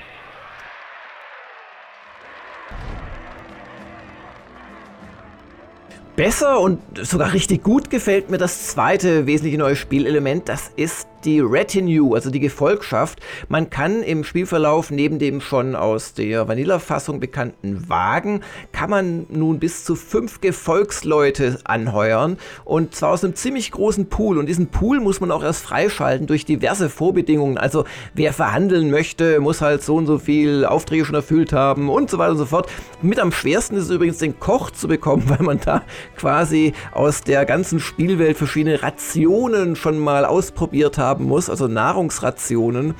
Besser 6.20 6.61
und 6.61 6.83
sogar 7.00 7.33
richtig 7.33 7.62
gut 7.62 7.88
gefällt 7.88 8.28
mir 8.30 8.37
das 8.37 8.66
zweite 8.66 9.24
wesentliche 9.24 9.56
neue 9.56 9.74
Spielelement. 9.74 10.50
Das 10.50 10.70
ist 10.76 11.09
die 11.24 11.40
Retinue, 11.40 12.14
also 12.14 12.30
die 12.30 12.40
Gefolgschaft. 12.40 13.20
Man 13.48 13.70
kann 13.70 14.02
im 14.02 14.24
Spielverlauf 14.24 14.90
neben 14.90 15.18
dem 15.18 15.40
schon 15.40 15.76
aus 15.76 16.14
der 16.14 16.48
Vanilla-Fassung 16.48 17.20
bekannten 17.20 17.88
Wagen, 17.88 18.40
kann 18.72 18.90
man 18.90 19.26
nun 19.28 19.59
bis 19.59 19.85
zu 19.85 19.96
fünf 19.96 20.40
Gefolgsleute 20.40 21.59
anheuern 21.64 22.38
und 22.64 22.94
zwar 22.94 23.11
aus 23.11 23.24
einem 23.24 23.35
ziemlich 23.35 23.70
großen 23.70 24.09
Pool. 24.09 24.38
Und 24.38 24.46
diesen 24.46 24.68
Pool 24.68 25.00
muss 25.00 25.20
man 25.20 25.30
auch 25.30 25.42
erst 25.42 25.62
freischalten 25.62 26.26
durch 26.26 26.44
diverse 26.44 26.88
Vorbedingungen. 26.88 27.59
Also 27.59 27.85
wer 28.14 28.33
verhandeln 28.33 28.90
möchte, 28.90 29.40
muss 29.40 29.61
halt 29.61 29.83
so 29.83 29.96
und 29.96 30.06
so 30.06 30.18
viel 30.18 30.64
Aufträge 30.64 31.04
schon 31.04 31.14
erfüllt 31.14 31.52
haben 31.52 31.88
und 31.88 32.11
so 32.11 32.18
weiter 32.18 32.33
und 32.33 32.38
so 32.38 32.46
fort. 32.46 32.70
Mit 33.02 33.18
am 33.18 33.33
schwersten 33.33 33.76
ist 33.76 33.85
es 33.85 33.90
übrigens 33.90 34.18
den 34.18 34.38
Koch 34.40 34.70
zu 34.70 34.88
bekommen, 34.88 35.24
weil 35.28 35.44
man 35.44 35.61
da 35.61 35.83
quasi 36.16 36.72
aus 36.92 37.22
der 37.22 37.44
ganzen 37.44 37.80
Spielwelt 37.80 38.38
verschiedene 38.38 38.83
Rationen 38.83 39.76
schon 39.76 39.98
mal 39.98 40.24
ausprobiert 40.24 40.96
hat 40.98 41.09
haben 41.10 41.24
muss, 41.24 41.50
also 41.50 41.66
Nahrungsrationen. 41.66 42.94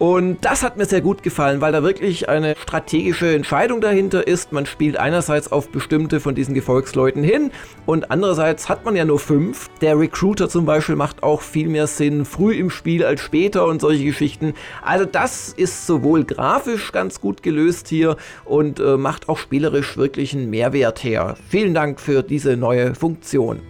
Und 0.00 0.46
das 0.46 0.62
hat 0.62 0.78
mir 0.78 0.86
sehr 0.86 1.02
gut 1.02 1.22
gefallen, 1.22 1.60
weil 1.60 1.72
da 1.72 1.82
wirklich 1.82 2.30
eine 2.30 2.56
strategische 2.56 3.34
Entscheidung 3.34 3.82
dahinter 3.82 4.26
ist. 4.26 4.50
Man 4.50 4.64
spielt 4.64 4.96
einerseits 4.96 5.52
auf 5.52 5.68
bestimmte 5.68 6.20
von 6.20 6.34
diesen 6.34 6.54
Gefolgsleuten 6.54 7.22
hin 7.22 7.50
und 7.84 8.10
andererseits 8.10 8.70
hat 8.70 8.86
man 8.86 8.96
ja 8.96 9.04
nur 9.04 9.18
fünf. 9.18 9.68
Der 9.82 9.98
Recruiter 9.98 10.48
zum 10.48 10.64
Beispiel 10.64 10.96
macht 10.96 11.22
auch 11.22 11.42
viel 11.42 11.68
mehr 11.68 11.86
Sinn 11.86 12.24
früh 12.24 12.54
im 12.54 12.70
Spiel 12.70 13.04
als 13.04 13.20
später 13.20 13.66
und 13.66 13.82
solche 13.82 14.04
Geschichten. 14.04 14.54
Also 14.82 15.04
das 15.04 15.52
ist 15.52 15.86
sowohl 15.86 16.24
grafisch 16.24 16.92
ganz 16.92 17.20
gut 17.20 17.42
gelöst 17.42 17.88
hier 17.88 18.16
und 18.46 18.80
äh, 18.80 18.96
macht 18.96 19.28
auch 19.28 19.36
spielerisch 19.36 19.98
wirklich 19.98 20.32
einen 20.32 20.48
Mehrwert 20.48 21.04
her. 21.04 21.34
Vielen 21.50 21.74
Dank 21.74 22.00
für 22.00 22.22
diese 22.22 22.56
neue 22.56 22.94
Funktion. 22.94 23.60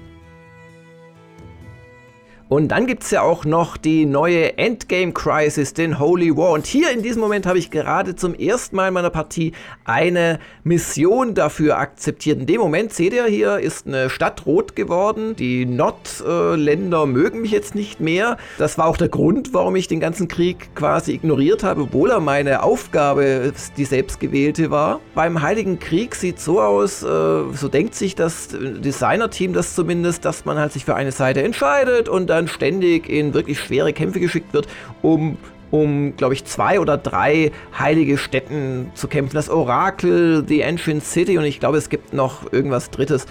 Und 2.51 2.73
dann 2.73 2.89
gibt 2.89 3.05
es 3.05 3.13
ja 3.13 3.23
auch 3.23 3.45
noch 3.45 3.77
die 3.77 4.05
neue 4.07 4.59
Endgame 4.59 5.13
Crisis, 5.13 5.73
den 5.73 6.01
Holy 6.01 6.37
War. 6.37 6.51
Und 6.51 6.67
hier 6.67 6.91
in 6.91 7.01
diesem 7.01 7.23
Moment 7.23 7.47
habe 7.47 7.61
ich 7.61 7.71
gerade 7.71 8.17
zum 8.17 8.35
ersten 8.35 8.75
Mal 8.75 8.89
in 8.89 8.95
meiner 8.95 9.11
Partie 9.11 9.53
eine 9.85 10.41
Mission 10.65 11.35
dafür 11.35 11.79
akzeptiert. 11.79 12.41
In 12.41 12.47
dem 12.47 12.61
Moment 12.61 12.93
seht 12.93 13.13
ihr 13.13 13.27
hier, 13.27 13.61
ist 13.61 13.87
eine 13.87 14.11
Stadt 14.11 14.47
rot 14.47 14.75
geworden. 14.75 15.37
Die 15.37 15.65
Nord-Länder 15.65 17.07
mögen 17.07 17.41
mich 17.41 17.53
jetzt 17.53 17.77
nicht 17.77 18.01
mehr. 18.01 18.37
Das 18.59 18.79
war 18.79 18.87
auch 18.87 18.97
der 18.97 19.11
Grund, 19.11 19.55
warum 19.55 19.77
ich 19.77 19.87
den 19.87 20.01
ganzen 20.01 20.27
Krieg 20.27 20.75
quasi 20.75 21.13
ignoriert 21.13 21.63
habe, 21.63 21.83
obwohl 21.83 22.11
er 22.11 22.19
meine 22.19 22.65
Aufgabe, 22.65 23.53
die 23.77 23.85
selbstgewählte 23.85 24.73
war. 24.73 24.99
Beim 25.15 25.41
Heiligen 25.41 25.79
Krieg 25.79 26.17
sieht 26.17 26.41
so 26.41 26.61
aus, 26.61 27.05
äh, 27.05 27.07
so 27.07 27.69
denkt 27.69 27.95
sich 27.95 28.17
das 28.17 28.49
Designer-Team 28.49 29.53
das 29.53 29.77
zumindest, 29.77 30.25
dass 30.25 30.45
man 30.45 30.59
halt 30.59 30.73
sich 30.73 30.85
für 30.85 30.97
eine 30.97 31.13
Seite 31.13 31.45
entscheidet 31.45 32.09
und 32.09 32.27
dann 32.27 32.40
dann 32.41 32.49
ständig 32.49 33.09
in 33.09 33.35
wirklich 33.35 33.59
schwere 33.59 33.93
Kämpfe 33.93 34.21
geschickt 34.21 34.53
wird, 34.53 34.67
um 35.03 35.37
um, 35.71 36.17
glaube 36.17 36.35
ich, 36.35 36.45
zwei 36.45 36.81
oder 36.81 36.97
drei 36.97 37.53
heilige 37.79 38.19
Städten 38.19 38.91
zu 38.95 39.09
kämpfen. 39.09 39.35
Das 39.35 39.49
Orakel, 39.49 40.43
die 40.43 40.65
Ancient 40.65 41.05
City 41.05 41.39
und 41.39 41.45
ich 41.45 41.61
glaube, 41.61 41.79
es 41.79 41.89
gibt 41.89 42.13
noch 42.13 42.53
irgendwas 42.53 42.91
Drittes. 42.91 43.27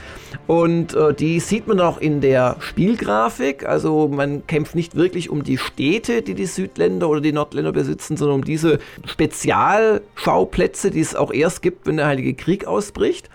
Und 0.48 0.94
äh, 0.94 1.14
die 1.14 1.40
sieht 1.40 1.68
man 1.68 1.80
auch 1.80 1.98
in 1.98 2.22
der 2.22 2.56
Spielgrafik. 2.60 3.68
Also 3.68 4.08
man 4.08 4.48
kämpft 4.48 4.76
nicht 4.76 4.96
wirklich 4.96 5.30
um 5.30 5.44
die 5.44 5.58
Städte, 5.58 6.22
die 6.22 6.34
die 6.34 6.46
Südländer 6.46 7.10
oder 7.10 7.22
die 7.22 7.34
Nordländer 7.34 7.72
besitzen, 7.72 8.16
sondern 8.16 8.36
um 8.36 8.46
diese 8.46 8.80
Spezialschauplätze, 9.06 10.92
die 10.92 11.02
es 11.02 11.16
auch 11.16 11.34
erst 11.34 11.62
gibt, 11.62 11.88
wenn 11.88 11.98
der 11.98 12.08
Heilige 12.08 12.34
Krieg 12.34 12.66
ausbricht 12.66 13.30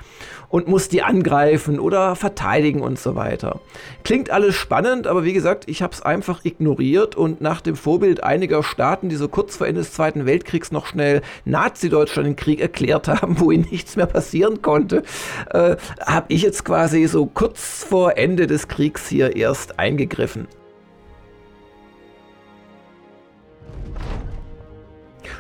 und 0.55 0.69
muss 0.69 0.89
die 0.89 1.03
angreifen 1.03 1.81
oder 1.81 2.15
verteidigen 2.15 2.81
und 2.81 2.97
so 2.97 3.17
weiter. 3.17 3.59
Klingt 4.05 4.31
alles 4.31 4.55
spannend, 4.55 5.09
aber 5.09 5.25
wie 5.25 5.33
gesagt, 5.33 5.65
ich 5.67 5.83
habe 5.83 5.93
es 5.93 6.01
einfach 6.01 6.45
ignoriert 6.45 7.17
und 7.17 7.41
nach 7.41 7.61
dem 7.61 7.75
Vorbild 7.75 8.23
einiger 8.23 8.63
Staaten, 8.63 9.09
die 9.09 9.17
so 9.17 9.27
kurz 9.27 9.57
vor 9.57 9.67
Ende 9.67 9.81
des 9.81 9.93
Zweiten 9.93 10.27
Weltkriegs 10.27 10.71
noch 10.71 10.87
schnell 10.87 11.23
Nazi-Deutschland 11.45 12.29
den 12.29 12.37
Krieg 12.37 12.61
erklärt 12.61 13.09
haben, 13.09 13.41
wo 13.41 13.51
ihnen 13.51 13.67
nichts 13.69 13.97
mehr 13.97 14.07
passieren 14.07 14.63
konnte, 14.63 15.03
äh, 15.51 15.75
habe 16.07 16.27
ich 16.29 16.43
jetzt 16.43 16.65
quasi 16.65 17.05
so 17.09 17.27
kurz 17.27 17.83
vor 17.83 18.17
Ende 18.17 18.47
des 18.47 18.69
Kriegs 18.69 19.09
hier 19.09 19.35
erst 19.35 19.81
eingegriffen. 19.81 20.47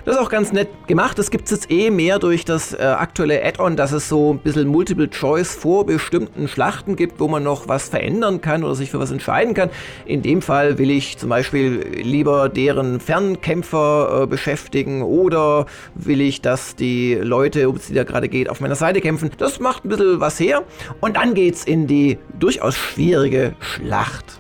Das 0.05 0.17
ist 0.17 0.21
auch 0.21 0.29
ganz 0.29 0.53
nett 0.53 0.69
gemacht. 0.87 1.19
Das 1.19 1.31
gibt 1.31 1.47
es 1.47 1.51
jetzt 1.53 1.71
eh 1.71 1.91
mehr 1.91 2.19
durch 2.19 2.45
das 2.45 2.75
äh, 2.75 2.83
aktuelle 2.83 3.43
Add-on, 3.43 3.75
dass 3.75 3.93
es 3.93 4.07
so 4.07 4.35
ein 4.35 4.39
bisschen 4.39 4.69
Multiple 4.69 5.09
Choice 5.09 5.55
vor 5.55 5.87
bestimmten 5.87 6.47
Schlachten 6.47 6.95
gibt, 6.95 7.21
wo 7.21 7.29
man 7.29 7.43
noch 7.43 7.69
was 7.69 7.89
verändern 7.89 8.43
kann 8.43 8.65
oder 8.65 8.75
sich 8.75 8.91
für 8.91 8.99
was 8.99 9.11
entscheiden 9.11 9.55
kann. 9.55 9.71
In 10.05 10.21
dem 10.21 10.43
Fall 10.43 10.77
will 10.77 10.91
ich 10.91 11.17
zum 11.17 11.31
Beispiel 11.31 12.03
lieber 12.03 12.51
deren 12.51 13.01
Fernkämpfer 13.01 14.25
äh, 14.25 14.27
beschäftigen 14.27 15.01
oder 15.01 15.65
will 15.95 16.21
ich, 16.21 16.43
dass 16.43 16.77
die 16.77 17.15
Leute, 17.15 17.71
um 17.71 17.79
die 17.79 17.95
da 17.95 18.05
gerade 18.05 18.29
geht, 18.29 18.51
auf 18.51 18.61
meiner 18.61 18.75
Seite 18.75 19.01
kämpfen. 19.01 19.31
Das 19.39 19.59
macht 19.59 19.87
ein 19.87 19.89
bisschen 19.89 20.21
was 20.21 20.39
her. 20.39 20.65
Und 21.01 21.17
dann 21.17 21.33
geht's 21.33 21.65
in 21.65 21.87
die 21.87 22.19
durchaus 22.39 22.77
schwierige 22.77 23.55
Schlacht. 23.59 24.39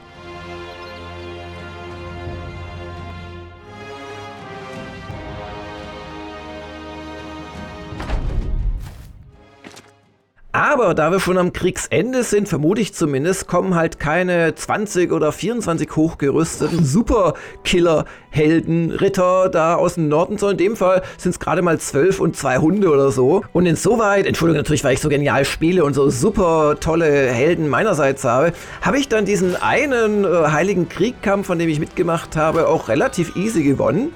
Aber 10.54 10.94
da 10.94 11.10
wir 11.10 11.18
schon 11.18 11.36
am 11.36 11.52
Kriegsende 11.52 12.22
sind, 12.22 12.48
vermute 12.48 12.80
ich 12.80 12.94
zumindest, 12.94 13.48
kommen 13.48 13.74
halt 13.74 13.98
keine 13.98 14.54
20 14.54 15.10
oder 15.10 15.32
24 15.32 15.96
hochgerüsteten 15.96 16.84
Superkiller-Helden, 16.84 18.92
Ritter 18.92 19.48
da 19.48 19.74
aus 19.74 19.96
dem 19.96 20.08
Norden, 20.08 20.38
sondern 20.38 20.56
in 20.56 20.64
dem 20.64 20.76
Fall 20.76 21.02
sind 21.18 21.32
es 21.32 21.40
gerade 21.40 21.60
mal 21.60 21.80
12 21.80 22.20
und 22.20 22.36
zwei 22.36 22.58
Hunde 22.58 22.90
oder 22.90 23.10
so. 23.10 23.42
Und 23.52 23.66
insoweit, 23.66 24.26
Entschuldigung 24.26 24.58
natürlich, 24.58 24.84
weil 24.84 24.94
ich 24.94 25.00
so 25.00 25.08
genial 25.08 25.44
spiele 25.44 25.84
und 25.84 25.94
so 25.94 26.08
super 26.08 26.76
tolle 26.78 27.32
Helden 27.32 27.68
meinerseits 27.68 28.22
habe, 28.22 28.52
habe 28.80 29.00
ich 29.00 29.08
dann 29.08 29.24
diesen 29.24 29.56
einen 29.56 30.24
äh, 30.24 30.28
Heiligen 30.52 30.88
Kriegkampf, 30.88 31.48
von 31.48 31.58
dem 31.58 31.68
ich 31.68 31.80
mitgemacht 31.80 32.36
habe, 32.36 32.68
auch 32.68 32.86
relativ 32.86 33.34
easy 33.34 33.64
gewonnen. 33.64 34.12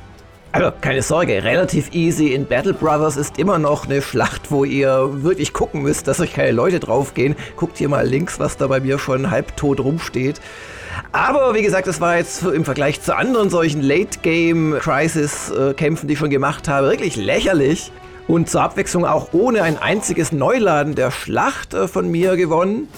Also 0.59 0.73
keine 0.81 1.03
Sorge, 1.03 1.45
relativ 1.45 1.95
easy 1.95 2.35
in 2.35 2.47
Battle 2.47 2.75
Brothers 2.75 3.17
ist 3.17 3.39
immer 3.39 3.61
noch 3.61 3.85
eine 3.85 4.03
Schlacht, 4.03 4.51
wo 4.51 4.65
ihr 4.65 5.23
wirklich 5.23 5.53
gucken 5.53 5.83
müsst, 5.83 6.09
dass 6.09 6.19
euch 6.19 6.33
keine 6.33 6.51
Leute 6.51 6.81
draufgehen. 6.81 7.37
Guckt 7.55 7.79
hier 7.79 7.89
mal 7.89 8.05
links, 8.05 8.41
was 8.41 8.57
da 8.57 8.67
bei 8.67 8.81
mir 8.81 8.99
schon 8.99 9.31
halbtot 9.31 9.79
rumsteht. 9.79 10.41
Aber 11.13 11.55
wie 11.55 11.63
gesagt, 11.63 11.87
das 11.87 12.01
war 12.01 12.17
jetzt 12.17 12.43
im 12.43 12.65
Vergleich 12.65 13.01
zu 13.01 13.17
anderen 13.17 13.51
solchen 13.51 13.83
Late-Game-Crisis-Kämpfen, 13.83 16.09
die 16.09 16.15
ich 16.15 16.19
schon 16.19 16.31
gemacht 16.31 16.67
habe, 16.67 16.89
wirklich 16.89 17.15
lächerlich. 17.15 17.93
Und 18.27 18.51
zur 18.51 18.63
Abwechslung 18.63 19.05
auch 19.07 19.29
ohne 19.33 19.63
ein 19.63 19.79
einziges 19.79 20.33
Neuladen 20.33 20.97
der 20.97 21.13
Schlacht 21.13 21.73
äh, 21.73 21.87
von 21.89 22.11
mir 22.11 22.37
gewonnen. 22.37 22.89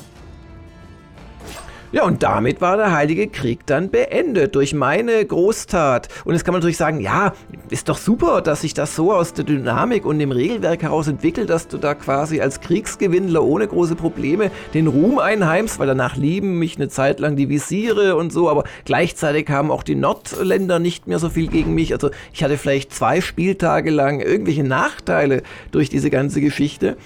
Ja, 1.93 2.05
und 2.05 2.23
damit 2.23 2.61
war 2.61 2.77
der 2.77 2.93
Heilige 2.93 3.27
Krieg 3.27 3.67
dann 3.67 3.91
beendet 3.91 4.55
durch 4.55 4.73
meine 4.75 5.25
Großtat. 5.25 6.07
Und 6.25 6.35
jetzt 6.35 6.45
kann 6.45 6.53
man 6.53 6.61
natürlich 6.61 6.77
sagen, 6.77 7.01
ja, 7.01 7.33
ist 7.69 7.89
doch 7.89 7.99
super, 7.99 8.43
dass 8.43 8.61
sich 8.61 8.75
das 8.75 8.95
so 8.95 9.13
aus 9.13 9.33
der 9.33 9.45
Dynamik 9.45 10.07
und 10.07 10.21
dem 10.21 10.31
Regelwerk 10.31 10.83
heraus 10.83 11.09
entwickelt, 11.09 11.51
dass 11.51 11.67
du 11.67 11.79
da 11.79 11.95
quasi 11.95 12.41
als 12.41 12.61
Kriegsgewinnler 12.61 13.43
ohne 13.43 13.67
große 13.67 13.97
Probleme 13.97 14.53
den 14.73 14.87
Ruhm 14.87 15.19
einheimst, 15.19 15.81
weil 15.81 15.89
danach 15.89 16.17
lieben 16.17 16.61
mich 16.61 16.77
eine 16.77 16.89
Zeit 16.89 17.19
lang 17.19 17.35
die 17.35 17.49
Visiere 17.49 18.15
und 18.15 18.33
so, 18.33 18.49
aber 18.49 18.63
gleichzeitig 18.85 19.49
haben 19.49 19.73
auch 19.73 19.83
die 19.83 19.97
Nordländer 19.97 20.79
nicht 20.79 21.09
mehr 21.09 21.19
so 21.19 21.29
viel 21.29 21.49
gegen 21.49 21.75
mich. 21.75 21.93
Also 21.93 22.11
ich 22.33 22.45
hatte 22.45 22.57
vielleicht 22.57 22.95
zwei 22.95 23.21
Spieltage 23.21 23.91
lang 23.91 24.21
irgendwelche 24.21 24.63
Nachteile 24.63 25.43
durch 25.73 25.89
diese 25.89 26.11
ganze 26.11 26.41
Geschichte. 26.41 26.97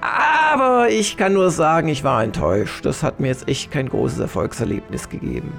Aber 0.00 0.88
ich 0.88 1.16
kann 1.16 1.32
nur 1.32 1.50
sagen, 1.50 1.88
ich 1.88 2.04
war 2.04 2.22
enttäuscht. 2.22 2.84
Das 2.84 3.02
hat 3.02 3.20
mir 3.20 3.28
jetzt 3.28 3.48
echt 3.48 3.70
kein 3.70 3.88
großes 3.88 4.18
Erfolgserlebnis 4.18 5.08
gegeben. 5.08 5.52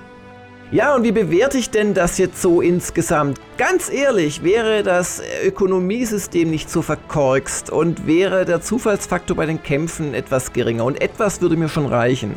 Ja, 0.74 0.96
und 0.96 1.04
wie 1.04 1.12
bewerte 1.12 1.58
ich 1.58 1.70
denn 1.70 1.94
das 1.94 2.18
jetzt 2.18 2.42
so 2.42 2.62
insgesamt? 2.62 3.42
Ganz 3.58 3.92
ehrlich, 3.92 4.42
wäre 4.42 4.84
das 4.84 5.22
Ökonomiesystem 5.46 6.50
nicht 6.50 6.70
so 6.70 6.82
verkorkst 6.82 7.70
und 7.70 8.08
wäre 8.08 8.46
der 8.46 8.62
Zufallsfaktor 8.62 9.36
bei 9.36 9.46
den 9.46 9.62
Kämpfen 9.62 10.14
etwas 10.14 10.54
geringer 10.54 10.86
und 10.86 11.02
etwas 11.02 11.42
würde 11.42 11.58
mir 11.58 11.68
schon 11.68 11.88
reichen, 11.88 12.36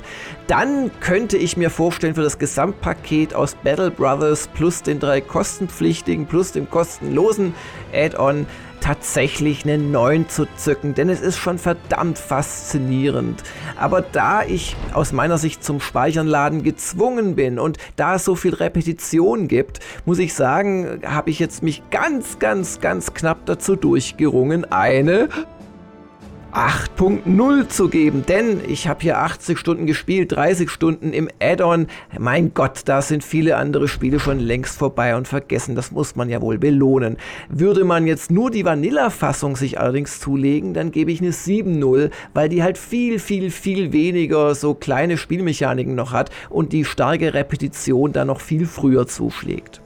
dann 0.49 0.91
könnte 0.99 1.37
ich 1.37 1.57
mir 1.57 1.71
vorstellen, 1.71 2.17
für 2.17 2.25
das 2.25 2.41
Gesamtpaket 2.41 3.35
aus 3.35 3.55
Battle 3.63 3.93
Brothers 3.93 4.49
plus 4.49 4.83
den 4.83 4.99
drei 4.99 5.21
kostenpflichtigen 5.21 6.27
plus 6.27 6.51
dem 6.51 6.69
kostenlosen 6.69 7.55
Add-on 7.93 8.47
tatsächlich 8.85 9.65
einen 9.65 9.93
neuen 9.93 10.29
zu 10.29 10.47
zücken, 10.57 10.93
denn 10.93 11.09
es 11.09 11.23
ist 11.23 11.39
schon 11.39 11.59
verdammt 11.59 12.19
faszinierend. 12.19 13.43
Aber 13.79 14.03
da 14.03 14.43
ich 14.45 14.77
aus 14.93 15.11
meiner 15.11 15.39
Sicht 15.39 15.65
zum 15.65 15.81
Speichernladen 15.81 16.63
gezwungen 16.63 17.35
bin 17.35 17.59
und 17.59 17.79
da 17.97 18.17
es 18.17 18.27
so 18.27 18.35
viel 18.35 18.53
Repetition 18.53 19.49
gibt, 19.49 19.81
muss 20.05 20.19
ich 20.19 20.35
sagen, 20.35 21.01
habe 21.03 21.31
ich 21.31 21.39
jetzt 21.39 21.63
mich 21.63 21.83
ganz, 21.91 22.39
ganz, 22.39 22.81
ganz 22.81 23.15
knapp 23.15 23.47
dazu 23.47 23.75
durchgerungen, 23.75 24.71
eine 24.71 25.31
8.0 26.55 27.67
zu 27.67 27.89
geben, 27.89 28.25
denn 28.29 28.61
ich 28.69 28.87
habe 28.87 29.01
hier 29.03 29.19
80 29.19 29.59
Stunden 29.59 29.87
gespielt, 29.87 30.31
30 30.31 30.71
Stunden 30.71 31.13
im 31.13 31.29
Add-on. 31.43 31.89
Mein 32.17 32.55
Gott, 32.55 32.83
da 32.85 33.03
sind 33.03 33.25
viele 33.25 33.57
andere 33.57 33.89
Spiele 33.89 34.21
schon 34.21 34.39
längst 34.39 34.79
vorbei 34.79 35.17
und 35.17 35.27
vergessen. 35.27 35.75
Das 35.75 35.91
muss 35.91 36.15
man 36.15 36.29
ja 36.29 36.41
wohl 36.41 36.59
belohnen. 36.59 37.17
Würde 37.49 37.85
man 37.85 38.07
jetzt 38.07 38.31
nur 38.31 38.53
die 38.53 38.65
Vanilla-Fassung 38.65 39.57
sich 39.57 39.81
allerdings 39.81 40.21
zulegen, 40.21 40.75
dann 40.75 40.93
gebe 40.93 41.11
ich 41.11 41.21
eine 41.21 41.33
7.0, 41.33 42.11
weil 42.35 42.49
die 42.49 42.63
halt 42.63 42.79
viel, 42.79 43.19
viel, 43.19 43.51
viel 43.51 43.93
weniger 43.93 44.55
so 44.55 44.75
kleine 44.75 45.19
Spielmechaniken 45.19 45.97
noch 45.97 46.13
hat 46.13 46.31
und 46.51 46.73
die 46.73 46.85
starke 46.85 47.35
Repetition 47.35 48.13
da 48.13 48.25
noch 48.25 48.41
viel 48.41 48.67
früher 48.67 49.09
zuschlägt. 49.09 49.84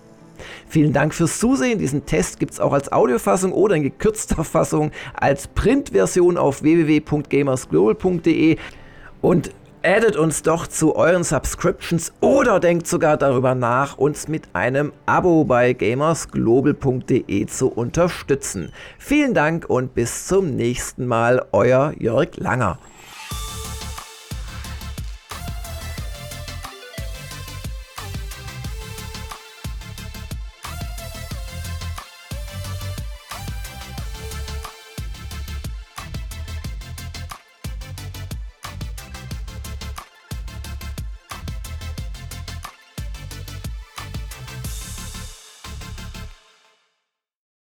Vielen 0.68 0.92
Dank 0.92 1.14
fürs 1.14 1.38
Zusehen. 1.38 1.78
Diesen 1.78 2.04
Test 2.04 2.38
gibt 2.38 2.52
es 2.52 2.60
auch 2.60 2.72
als 2.72 2.92
Audiofassung 2.92 3.52
oder 3.52 3.74
in 3.76 3.82
gekürzter 3.82 4.44
Fassung 4.44 4.90
als 5.14 5.48
Printversion 5.48 6.36
auf 6.36 6.62
www.gamersglobal.de. 6.62 8.58
Und 9.20 9.50
addet 9.82 10.16
uns 10.16 10.42
doch 10.42 10.66
zu 10.66 10.96
euren 10.96 11.24
Subscriptions 11.24 12.12
oder 12.20 12.60
denkt 12.60 12.86
sogar 12.86 13.16
darüber 13.16 13.54
nach, 13.54 13.96
uns 13.96 14.28
mit 14.28 14.42
einem 14.52 14.92
Abo 15.06 15.44
bei 15.44 15.72
gamersglobal.de 15.72 17.46
zu 17.46 17.68
unterstützen. 17.68 18.72
Vielen 18.98 19.34
Dank 19.34 19.68
und 19.68 19.94
bis 19.94 20.26
zum 20.26 20.54
nächsten 20.56 21.06
Mal, 21.06 21.46
euer 21.52 21.94
Jörg 21.98 22.36
Langer. 22.36 22.78